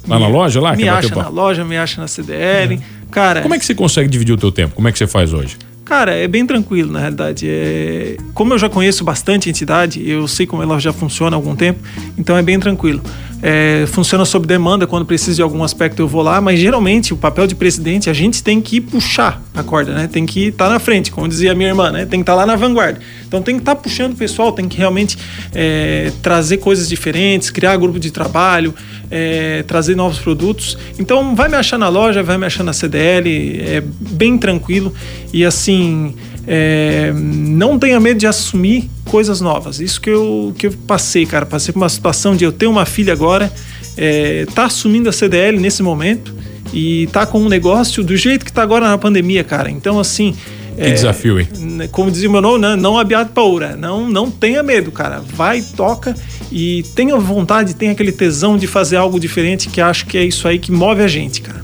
Lá 0.07 0.17
na 0.17 0.27
loja, 0.27 0.61
lá? 0.61 0.75
Me 0.75 0.87
acha 0.87 1.13
na 1.15 1.29
loja, 1.29 1.65
me 1.65 1.77
acha 1.77 1.99
na 1.99 2.07
CDL. 2.07 2.79
Cara, 3.11 3.41
Como 3.41 3.53
é 3.53 3.59
que 3.59 3.65
você 3.65 3.75
consegue 3.75 4.09
dividir 4.09 4.33
o 4.33 4.37
teu 4.37 4.51
tempo? 4.51 4.75
Como 4.75 4.87
é 4.87 4.91
que 4.91 4.97
você 4.97 5.07
faz 5.07 5.33
hoje? 5.33 5.57
Cara, 5.85 6.13
é 6.13 6.27
bem 6.27 6.45
tranquilo, 6.45 6.91
na 6.91 6.99
realidade. 6.99 7.47
É... 7.47 8.17
Como 8.33 8.53
eu 8.53 8.57
já 8.57 8.69
conheço 8.69 9.03
bastante 9.03 9.49
entidade, 9.49 10.07
eu 10.07 10.27
sei 10.27 10.45
como 10.45 10.63
ela 10.63 10.79
já 10.79 10.93
funciona 10.93 11.35
há 11.35 11.37
algum 11.37 11.55
tempo, 11.55 11.79
então 12.17 12.37
é 12.37 12.41
bem 12.41 12.59
tranquilo. 12.59 13.01
É, 13.45 13.83
funciona 13.87 14.23
sob 14.23 14.47
demanda, 14.47 14.87
quando 14.87 15.05
precisa 15.05 15.35
de 15.35 15.41
algum 15.41 15.65
aspecto 15.65 16.01
eu 16.01 16.07
vou 16.07 16.21
lá, 16.21 16.39
mas 16.39 16.57
geralmente 16.57 17.13
o 17.13 17.17
papel 17.17 17.45
de 17.45 17.53
presidente 17.53 18.09
a 18.09 18.13
gente 18.13 18.41
tem 18.41 18.61
que 18.61 18.79
puxar 18.79 19.43
a 19.53 19.61
corda, 19.61 19.93
né? 19.93 20.07
Tem 20.07 20.25
que 20.25 20.47
estar 20.47 20.69
na 20.69 20.79
frente, 20.79 21.11
como 21.11 21.27
dizia 21.27 21.51
a 21.51 21.55
minha 21.55 21.67
irmã, 21.67 21.91
né? 21.91 22.05
Tem 22.05 22.21
que 22.21 22.23
estar 22.23 22.35
lá 22.35 22.45
na 22.45 22.55
vanguarda. 22.55 23.01
Então 23.27 23.41
tem 23.41 23.55
que 23.55 23.61
estar 23.61 23.75
puxando 23.75 24.13
o 24.13 24.15
pessoal, 24.15 24.53
tem 24.53 24.69
que 24.69 24.77
realmente 24.77 25.17
é, 25.53 26.13
trazer 26.21 26.57
coisas 26.57 26.87
diferentes, 26.87 27.49
criar 27.49 27.75
grupo 27.75 27.99
de 27.99 28.11
trabalho, 28.11 28.73
é, 29.09 29.63
trazer 29.63 29.95
novos 29.95 30.19
produtos. 30.19 30.77
Então 30.97 31.35
vai 31.35 31.49
me 31.49 31.55
achar 31.55 31.77
na 31.77 31.89
loja, 31.89 32.23
vai 32.23 32.37
me 32.37 32.45
achar 32.45 32.63
na 32.63 32.73
CDL, 32.73 33.61
é 33.61 33.81
bem 33.81 34.37
tranquilo 34.37 34.93
e 35.31 35.45
assim 35.45 36.15
é, 36.47 37.13
não 37.15 37.79
tenha 37.79 37.99
medo 37.99 38.19
de 38.19 38.27
assumir 38.27 38.89
coisas 39.05 39.41
novas. 39.41 39.79
Isso 39.79 39.99
que 39.99 40.09
eu, 40.09 40.53
que 40.57 40.67
eu 40.67 40.73
passei, 40.87 41.25
cara. 41.25 41.45
Passei 41.45 41.71
por 41.71 41.79
uma 41.79 41.89
situação 41.89 42.35
de 42.35 42.43
eu 42.43 42.51
ter 42.51 42.67
uma 42.67 42.85
filha 42.85 43.13
agora, 43.13 43.51
é, 43.97 44.45
tá 44.53 44.65
assumindo 44.65 45.09
a 45.09 45.11
CDL 45.11 45.59
nesse 45.59 45.81
momento 45.81 46.33
e 46.73 47.07
tá 47.11 47.25
com 47.25 47.39
um 47.39 47.49
negócio 47.49 48.03
do 48.03 48.17
jeito 48.17 48.45
que 48.45 48.51
tá 48.51 48.63
agora 48.63 48.87
na 48.87 48.97
pandemia, 48.97 49.43
cara. 49.43 49.69
Então, 49.69 49.99
assim. 49.99 50.35
Que 50.75 50.89
desafio, 50.89 51.39
hein? 51.39 51.47
né, 51.59 51.87
Como 51.87 52.09
dizia 52.09 52.27
o 52.27 52.31
meu 52.31 52.41
nome, 52.41 52.59
né? 52.59 52.75
não 52.75 52.97
abiado 52.97 53.31
paura. 53.31 53.75
Não, 53.75 54.09
não 54.09 54.31
tenha 54.31 54.63
medo, 54.63 54.91
cara. 54.91 55.21
Vai, 55.23 55.61
toca 55.61 56.15
e 56.53 56.83
tenha 56.95 57.17
vontade, 57.17 57.73
tenha 57.73 57.93
aquele 57.93 58.11
tesão 58.11 58.57
de 58.57 58.67
fazer 58.67 58.95
algo 58.95 59.19
diferente, 59.19 59.69
que 59.69 59.81
acho 59.81 60.05
que 60.05 60.19
é 60.19 60.23
isso 60.23 60.47
aí 60.47 60.59
que 60.59 60.71
move 60.71 61.01
a 61.01 61.07
gente, 61.07 61.41
cara. 61.41 61.63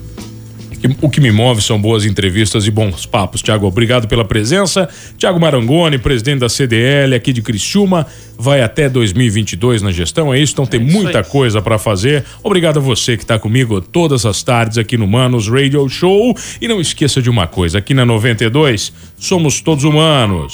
O 1.01 1.09
que 1.09 1.19
me 1.21 1.29
move 1.29 1.61
são 1.61 1.79
boas 1.79 2.05
entrevistas 2.05 2.65
e 2.65 2.71
bons 2.71 3.05
papos. 3.05 3.41
Tiago, 3.41 3.67
obrigado 3.67 4.07
pela 4.07 4.23
presença. 4.25 4.89
Tiago 5.17 5.39
Marangoni, 5.39 5.99
presidente 5.99 6.39
da 6.39 6.49
CDL 6.49 7.13
aqui 7.13 7.33
de 7.33 7.41
Criciúma, 7.41 8.07
vai 8.37 8.61
até 8.61 8.89
2022 8.89 9.81
na 9.81 9.91
gestão, 9.91 10.33
é 10.33 10.39
isso? 10.39 10.53
Então 10.53 10.65
tem 10.65 10.81
isso 10.81 10.97
muita 10.97 11.19
aí. 11.19 11.25
coisa 11.25 11.61
para 11.61 11.77
fazer. 11.77 12.23
Obrigado 12.41 12.77
a 12.77 12.81
você 12.81 13.17
que 13.17 13.23
está 13.23 13.37
comigo 13.37 13.81
todas 13.81 14.25
as 14.25 14.41
tardes 14.41 14.77
aqui 14.77 14.97
no 14.97 15.05
Manos 15.05 15.49
Radio 15.49 15.87
Show. 15.89 16.35
E 16.61 16.67
não 16.67 16.79
esqueça 16.79 17.21
de 17.21 17.29
uma 17.29 17.45
coisa, 17.45 17.77
aqui 17.77 17.93
na 17.93 18.05
92 18.05 18.93
somos 19.17 19.59
todos 19.59 19.83
humanos. 19.83 20.53